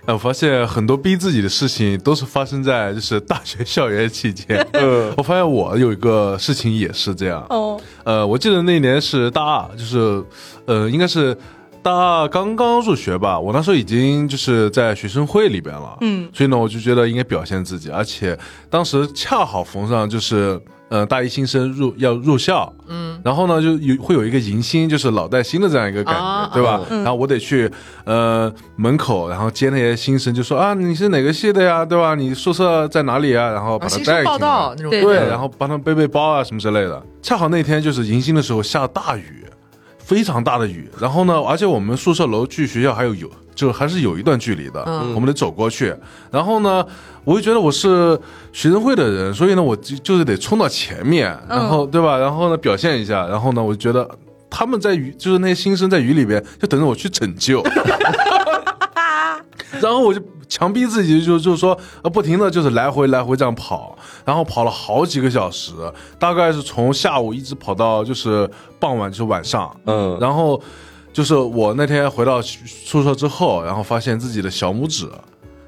[0.09, 4.67] 哎，我发现很多逼自己的事情都是发生在就是大学校园期间。
[4.73, 7.45] 嗯我发现我有一个事情也是这样。
[7.51, 10.25] 哦，呃，我记得那年是大二，就是
[10.65, 11.37] 呃，应该是
[11.83, 13.39] 大二刚刚入学吧。
[13.39, 18.39] 我那时候已经就是在学生会里边了，嗯，所以呢，我就觉得应该表现自己，而且
[18.71, 20.59] 当时恰好逢上就是。
[20.89, 26.81] 呃，大一新生入要入校，嗯，然后呢，就有会有一个迎新，就是老带新的这样一个感觉，啊对吧？
[26.89, 27.71] 然后我得去
[28.05, 32.15] 呃门口，然后接那些新生，就说啊，你是哪个系的呀，对吧？
[32.15, 33.51] 你宿舍在哪里啊？
[33.51, 37.03] 然后把啊，他带进来道那种对对，然后帮他们背背包啊什么之类的。
[37.21, 39.45] 恰好那天就是迎新的时候下大雨，
[40.09, 40.89] 非常大的雨。
[40.99, 45.95] 然后呢，而且我们宿舍楼距学校还有有，就还是有一段距离的，嗯我们得走过去。
[46.31, 46.85] 然后呢，
[47.25, 48.19] 我就觉得我是
[48.53, 52.17] 学生会的人，所以呢，我就就是得冲到前面，然后对吧？
[52.17, 53.27] 然后呢，表现一下。
[53.27, 54.09] 然后呢，我就觉得。
[54.51, 57.63] 他们在雨，就是那些新生在雨里边，就等着我去拯救。
[59.81, 65.73] 然后我就强逼自己就，就是说，呃，不停的就是来回来回这样跑，然后跑了好几个小时，
[66.19, 68.49] 大概是从下午一直跑到就是
[68.79, 70.61] 傍晚，就是晚上，嗯然后
[71.13, 75.09] 就是我那天回到宿舍之后，然后发现自己的小拇指。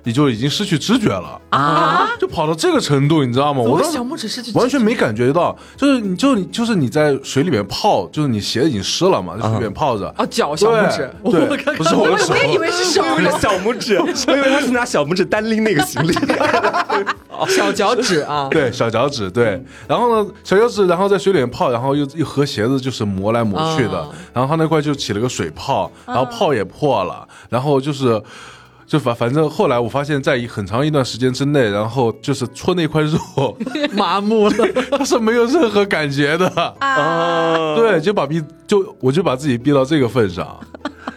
[0.05, 2.09] 也就已经失去知觉了啊！
[2.19, 3.61] 就跑到这个程度，你知道吗？
[3.61, 10.09] 我当时怎么小拇指失去完全没感觉到，就是你就你就是你在水里面泡，就是你鞋已经湿了嘛，就水里面泡着。
[10.17, 16.13] 啊，脚小拇指，对不是我的手我也以为是手我以为是小拇指，我以为他是拿小拇指单拎那个行李。
[17.49, 28.23] 小脚趾啊， 对，小脚趾，对，然后呢，小脚趾，然后在水里面泡，然后又又和鞋子就是磨来磨去的，哦然后他那块就起了个水泡，然后泡也破了，然后就是。
[28.91, 33.57] 就反反正后来我发现，在一很长一段时间之内，然后就是戳那块肉，
[33.95, 34.67] 麻木了。
[34.91, 36.49] 它是没有任何感觉的。
[36.81, 40.59] 啊，对，就把逼就我就把自己逼到这个份上。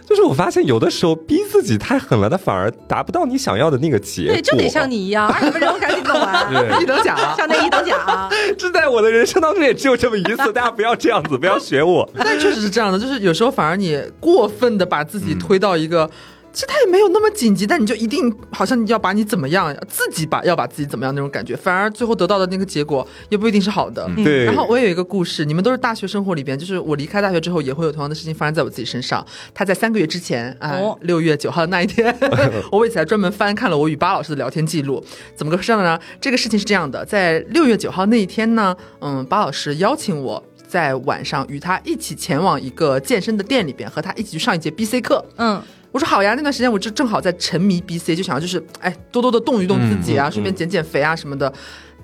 [0.05, 4.34] 就是我发现有的时候逼自己太狠了，它反而达不到你想要的那个结果。
[4.36, 7.97] 对，就得像你一样，二十分钟赶紧走完，对一等奖啊， 像那一等奖。
[8.55, 12.07] 这在我的人生当中也只有这么一次，大家不要这样子，不要学我。
[12.15, 16.07] 但确实是这样的，就是有时候反而你过分的把自己推到一个。
[16.54, 24.08] 其实他也没有那么紧急，但你就一定好像你要把你怎么样，自己把要把自己怎么样那种感觉，反而最后得到的那个结果也不一定是好的。
[24.18, 29.26] 对然后我也有一个故事，你们都是大学生活里边，就是我离开大学之后也会有同样的事情发生在我自己身上。
[29.51, 32.16] 他在三个月之前，哎哦，六月九号的那一天，
[32.72, 35.04] 我为此还专门翻看了我与巴老师的聊天记录。
[35.36, 35.99] 怎么个事呢？
[36.22, 40.43] 这个事情是这样的，在六月九号那一天呢，嗯，巴老师邀请我。
[40.66, 45.24] 在晚上与他一起前往一个健身的店里边，和他一起去上一节 BC 课。
[45.38, 45.62] 嗯，
[45.94, 51.54] 我说好呀，那段时间我就正好在沉迷 BC，就想要就是哎多多的动一动自己啊，顺便减减肥啊什么的。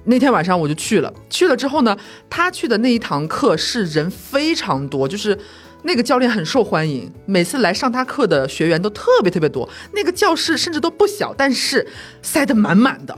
[0.06, 1.98] 那天晚上我就去了，去了之后呢，
[2.30, 5.38] 他去的那一堂课是人非常多，就是
[5.82, 11.86] 那个教练很受欢迎，每次来上他课的学员都特别特别多，那个教室甚至都不小，但是
[12.22, 13.18] 塞得满满的。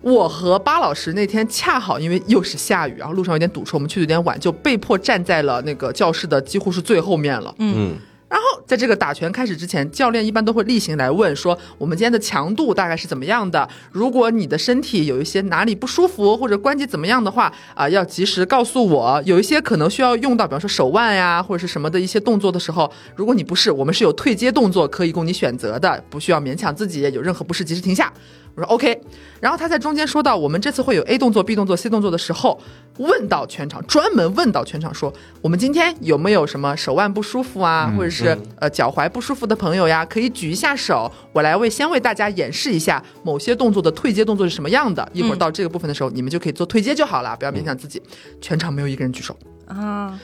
[0.00, 7.54] 我和巴老师那天恰好因为又是下雨，然后路上有点堵车，我们去的有点晚，就被迫站在了那个教室的几乎是最后面了。
[7.58, 7.94] 嗯，
[8.30, 13.68] 然后在这个打拳开始之前，教练一般都会例行来问说，我们今天的强度大概是怎么样的？
[13.90, 19.20] 如果你的身体有一些哪里不舒服或者关节怎么样的话，啊、要及时告诉我。
[19.26, 28.12] 有一些可能需要用到，比方说手腕呀或者是什么的一些动作的时候，如果你不是，我们是有退阶动作可以供你选择的，不需要勉强自己，有任何不适及时停下。
[28.54, 29.00] 我说 OK，
[29.40, 32.60] 然后他在中间说到我们这次会有 A 动作、B 动作、C 动作的时候，
[32.98, 45.08] 问到全场，专门问到全场说，我们今天有没有什么手腕不舒服啊，或者是呃脚踝不舒服的朋友呀，可以举一下手，我来为先为大家演示一下某些动作的退阶动作是什么样的。
[45.12, 48.02] 一会儿到这个部分的时候，你们就可以做退阶就好了，不要勉强自己。
[48.40, 49.36] 全场没有一个人举手，
[49.66, 50.18] 啊，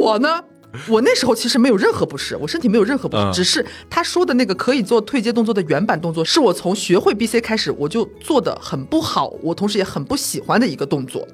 [0.00, 0.42] 我呢，
[0.88, 11.26] 我那时候其实没有任何不适，我身体没有任何不适，嗯只是他说的那个可以做退阶动作的原版动作，是我从学会 BC 开始我就做的很不好，我同时也很不喜欢的一个动作。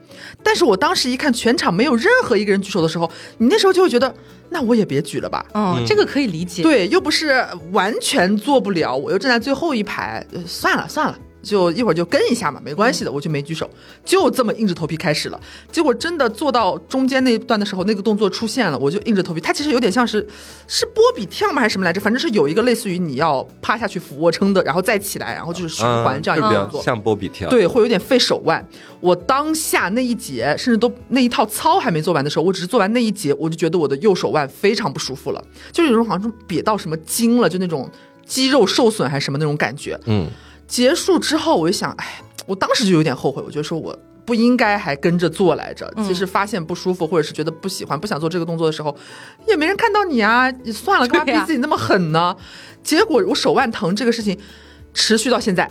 [0.42, 4.14] 但是我当时一看全场没有任何一个人举手的时候，你那时候就会觉得，
[4.50, 5.44] 那我也别举了吧。
[5.54, 13.68] 嗯，这个可以理解。，对，又不是完全做不了，我又站在最后一排，呃算了算了，就一会儿就跟一下嘛，没关系的，我就没举手，
[14.04, 15.40] 就这么硬着头皮开始了。
[15.70, 19.40] 结果真的做到中间那一段的时候，那个动作出现了，我就硬着头皮。
[19.40, 20.26] 它其实有点像是
[20.66, 22.00] 是波比跳吗还是什么来着？
[22.00, 26.82] 反正是有一个类似于你要趴下去俯卧撑的，然后再起来，然后就是循环这样一个嗯就比动作。
[26.82, 28.66] 像波比跳。，对，会有点费手腕。
[29.00, 37.90] 我当下那一节，甚至都那一套操还没做完的时候，我只是做完那一节，我就觉得我的右手腕非常不舒服了，就是有种好像是瘪到什么筋了，就那种
[38.24, 40.00] 肌肉受损还是什么那种感觉。
[40.06, 40.26] 嗯，
[40.66, 43.98] 结束之后，我就想，哎，我当时就有点后悔，我觉得说我。
[44.26, 45.92] 不应该还跟着做来着。
[45.98, 48.96] 其实发现不舒服，或者是觉得不喜欢、不想做这个动作的时候，
[49.46, 52.34] 也没人看到你啊，你算了，干嘛 逼对自己那么狠呢？
[52.82, 54.38] 结果我手腕疼这个事情
[54.94, 55.70] 持续到现在，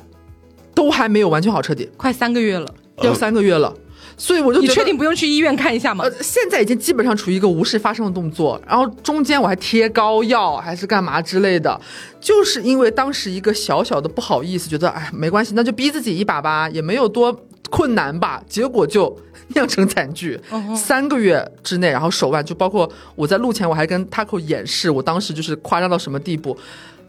[0.76, 1.90] 都还没有完全好彻底。
[1.98, 2.68] 快三个月了，
[2.98, 3.76] 要三个月了，
[4.18, 11.80] 所以我就你确定不用去医院看一下吗呃？，现在已经基本上处于一个无事发生的动作，然后中间我还贴膏药还是干嘛之类的，
[12.20, 17.38] 就是因为当时一个小小的不好意思，觉得哎没关系，那就逼自己一把吧，也没有多
[17.70, 19.18] 困难吧，结果就
[19.50, 20.40] 酿成惨剧。
[20.76, 26.58] 三个月之内，然后手腕就包括我在录前我还跟 Taco 演示，我当时就是夸张到什么地步。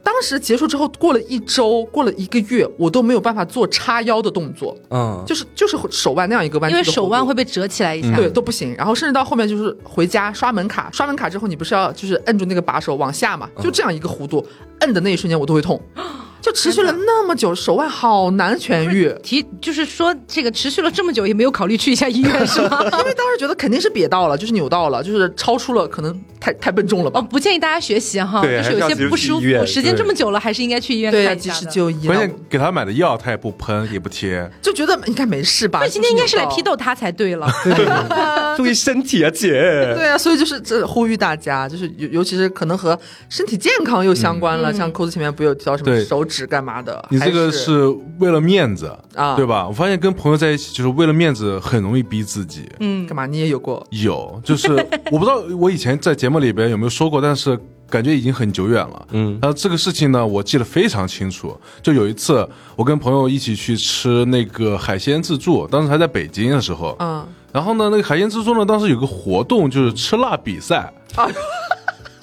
[0.05, 8.15] 当时结束之后，过了一周，过了一个月，我都没有办法做叉腰的动作，嗯，就是就是手腕那样一个弯曲因为手腕会被折起来一下。
[8.15, 8.75] 对都不行。
[8.77, 14.47] 然后甚至到后面就是回家刷门卡，刷门卡之后你不是要就是摁住那个把手往下嘛，就这样一个弧度，
[14.81, 16.03] 摁的那一瞬间我都会痛，就
[16.55, 19.13] 持续了那么久，手腕好难痊愈。
[19.23, 22.81] 提就是说，这个持续了这么久，也没有考虑去一下医院是吗？
[23.01, 27.29] 因为当时觉得肯定是瘪到了，就是扭到了，就是超出了，可能太太笨重了吧哦，吧。
[27.31, 31.73] 不建议大家学习哈，对就是有些不舒服，时间这么久了，还是应该去医院对呀、及看一下的。
[31.73, 35.81] 时就医关键，给他买的药他也不喷也不贴，就觉得应该没事吧。
[35.83, 36.75] 那今天应该是来批斗。
[36.77, 37.49] 他才对了。
[38.57, 39.51] 注意身体啊，姐。
[39.97, 42.99] 对啊，所以就是这呼吁大家，就是尤尤其是可能和
[43.29, 47.87] 身体健康又相关了，像扣子前面不有提到什么手指干嘛的，你这个是
[48.19, 49.67] 为了面子啊对吧？
[49.67, 52.69] 我发现跟朋友在一起就是为了面子，很容易逼自己。
[52.81, 53.27] 嗯，干嘛？
[53.27, 54.73] 你也有过有，就是
[55.11, 59.07] 我不知道我以前在节目里边有没有说过，但是感觉已经很久远了。
[59.13, 61.57] 嗯然后这个事情呢，我记得非常清楚。
[61.83, 66.97] 就有一次，我跟朋友一起去吃那个海鲜自助，当时还在北京的时候。
[66.99, 70.93] 嗯然后呢，那个海鲜自助呢，当时有个活动，就是吃辣比赛。
[71.15, 71.31] 啊，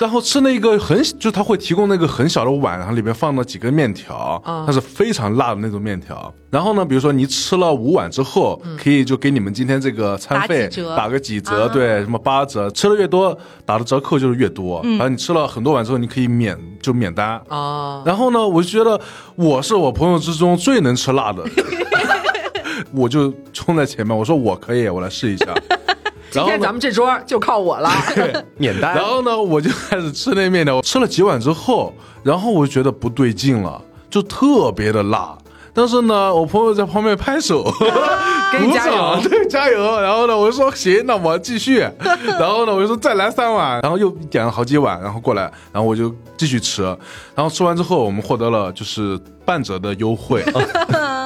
[0.02, 6.34] 然后吃那个很，就他会提供那个很小的碗，然后里面放了几根面条，嗯它是非常辣的那种面条。
[6.50, 14.82] 然后呢，比如说你吃了五碗之后，可以就给你们今天这个餐费打个几折，啊对，什么八折，吃的越多打的折扣就是越多。
[14.84, 17.40] 然后你吃了很多碗之后，你可以免就免单。
[17.48, 19.00] 啊，然后呢，我就觉得
[19.36, 21.44] 我是我朋友之中最能吃辣的，
[22.92, 25.54] 我就冲在前面，我说我可以，我来试一下。
[26.32, 27.92] 今天咱们这桌就靠我了。
[28.58, 29.06] 免单然。
[29.06, 35.38] 后呢，我就开始吃那面条，吃了几碗之后，然后我就觉得不对劲了，就特别的辣。
[35.74, 37.72] 但是呢，我朋友在旁边拍手，鼓
[38.52, 40.02] 给你加油掌， 对，加油。
[40.02, 41.80] 然后呢，我就说行，那我继续。
[42.40, 46.84] 然后呢，我就说再来三碗，然后又点了好几碗，然后过来，然后我就继续吃。
[47.34, 50.44] 然后吃完之后，我们获得了就是半折的优惠。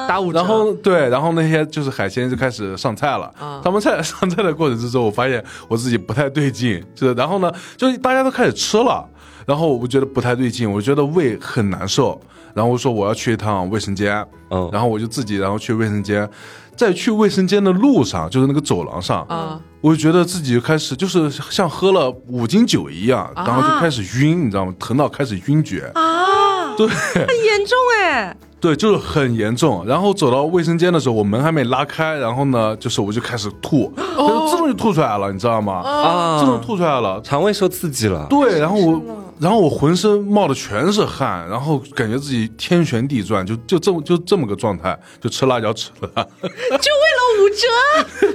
[0.08, 3.28] 打五折，然后对，然后那些就是海鲜就开始上菜了。
[3.40, 9.04] 啊他们菜上菜的过程之中，我发现我自己不太对劲，就是然后呢，就是大家都开始吃了，
[9.46, 12.20] 然后我觉得不太对劲，我觉得胃很难受，
[12.52, 16.28] 然后我说我要去一趟卫生间，嗯然后我就自己然后去卫生间，
[16.74, 24.74] 在去卫生间的路上，就是那个走廊上，啊，我就觉得自己就开始就是像喝了五斤酒一样，然后就开始晕，你知道吗？
[24.78, 29.84] 疼到开始晕厥，啊，对很严重哎，对，就是很严重。
[29.86, 35.74] 然后走到卫生间的时候，我门还没拉开，然后呢，就是我就开始吐，就自动就吐出来了，你知道吗？
[35.84, 37.20] 啊自动吐出来了。
[37.22, 38.26] 肠胃受刺激了。
[38.28, 39.00] 对，然后我，
[39.38, 46.08] 然后我浑身冒的全是汗，然后感觉自己天旋地转，就就这么就这么个状态，就吃辣椒吃的。
[46.42, 47.66] 就为了五折，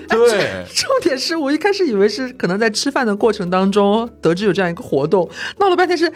[0.15, 6.11] 对， 重点是我一开始以为是可能在吃饭的过程当中得知有这样一个活动，闹了半天是。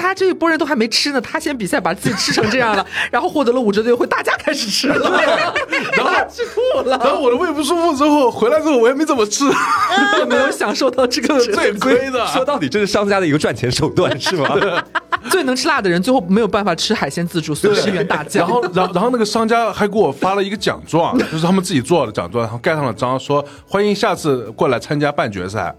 [0.00, 5.10] 大家这一波人都还没吃呢，他先比赛把自己吃成这样了， 然后获得了五折的优惠，大家开始吃了，
[5.92, 9.44] 然后吃吐了，然后我的胃不舒服之后回来之后，我也没怎么吃，
[10.18, 12.26] 也 没有享受到这个最亏的。
[12.28, 14.56] 说到底，这是商家的一个赚钱手段，是吗？
[15.28, 18.48] 最能吃辣的人，最后没有办法吃海鲜自助，损失一员大将。
[18.48, 25.74] 然后，然后，然后那个商家还给我发了一个奖状，就是他们自己做的奖状，然后盖上了章，说欢迎下次过来参加半决赛。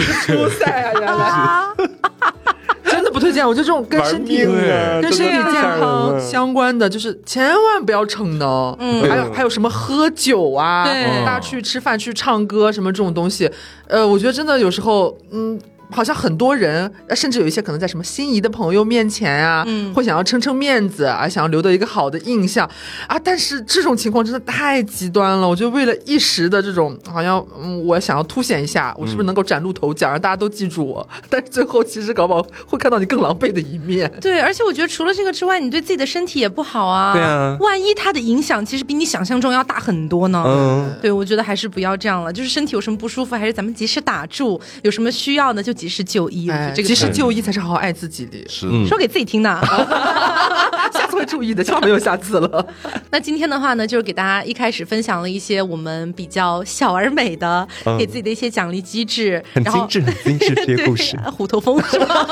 [0.26, 1.88] 初赛啊，原来。
[2.90, 8.74] 真的不推荐，我觉得这种跟身体、啊跟身体健康相关的，就是千万不要逞能。
[8.80, 13.50] 嗯，还有还有什么喝酒啊，对大家去吃饭、去唱歌什么这种东西，
[13.86, 15.60] 呃，我觉得真的有时候，嗯。
[15.90, 22.68] 好像很多人，呃甚至有一些可能在什么心仪的朋友面前啊，嗯会想要撑撑面子啊，想要留得一个好的印象
[23.06, 23.18] 啊。
[23.18, 31.08] 但是这种情况真的太极端了，我觉得为了一时的这种，好像嗯，我想要凸显一下，我是不是能够崭露头角，让大家都记住我？
[31.30, 34.10] 但是最后其实搞不好会看到你更狼狈的一面。
[34.20, 37.12] 对，而且我觉得除了这个之外，你对自己的身体也不好啊。
[37.12, 40.44] 对啊万一它的影响其实比你想象中要大很多呢。
[40.46, 42.32] 嗯，对，我觉得还是不要这样了。
[42.32, 46.48] 就是身体有什么不舒服，还是咱们及时打住；有什么需要呢，就及时就医。
[46.74, 48.36] 这个及时就医才是好好爱自己的。
[48.48, 49.48] 是，说给自己听的。
[50.92, 52.66] 下次会注意的，千万没有下次了。
[53.10, 61.16] 那今天的话呢，就是给大家一开始分享了一些我们比较小而美的，嗯给自己的一些奖励机制，很然后精致，很精致这些故事。
[61.22, 62.26] 对虎头蜂是吧？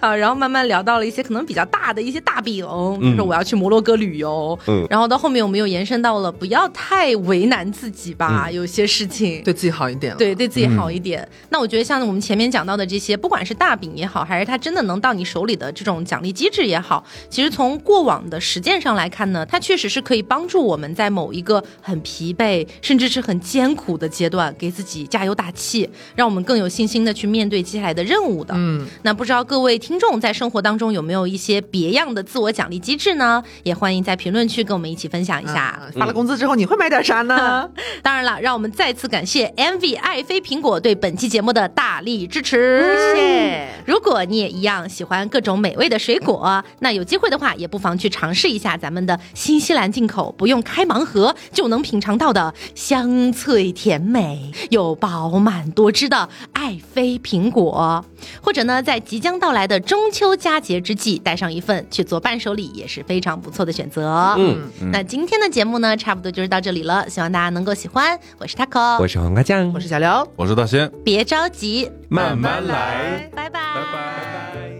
[0.00, 2.64] 啊，然后慢慢聊到了一些可能比较大的一些大饼，
[3.00, 9.42] 比如说我要去摩洛哥旅游，嗯然后到后面我们又延伸到了不要太为难自己吧，嗯有些事情。
[9.42, 10.16] 对自己好一点。
[10.16, 11.26] 对，对自己好一点。
[11.50, 28.54] 那我觉得像我们前面讲到的这些，不管是大饼也好，还是它真的能到你手里的这种奖励机制也好，其实从过往的实践上来看呢，它确实是可以帮助我们在某一个很疲惫，甚至是很艰苦的阶段，给自己加油打气，让我们更有信心的去面对接下来的任务的。
[28.56, 33.42] 嗯，那不知道各位听众在生活当中有没有一些别样的自我奖励机制呢？
[33.62, 35.54] 也欢迎在评论区跟我们一起分享一下。
[35.54, 37.66] 啊发了工资之后你会买点啥呢？
[38.04, 42.82] 当然了，让我们再次感谢 MV 爱妃苹果对本期节目的大力支持。
[43.14, 58.04] 谢谢如果你也一样喜欢各种美味的水果，那有机会的话，也不妨去尝试一下咱们的新西兰进口，不用开盲盒就能品尝到的香脆甜美又饱满多汁的爱妃苹果。
[58.42, 64.34] 或者呢，在即将到来的中秋佳节之际，带上一份去做伴手礼，也是非常不错的选择。
[64.38, 64.58] 嗯，
[64.92, 68.18] 那今天的节目呢，差不多就是到这里了，希望大家能够喜欢。
[68.38, 70.28] 我是 taco，我是黄瓜酱，我是小刘。
[70.36, 73.30] 我是大仙，别着急，慢慢来。
[73.34, 74.77] 拜拜，拜拜。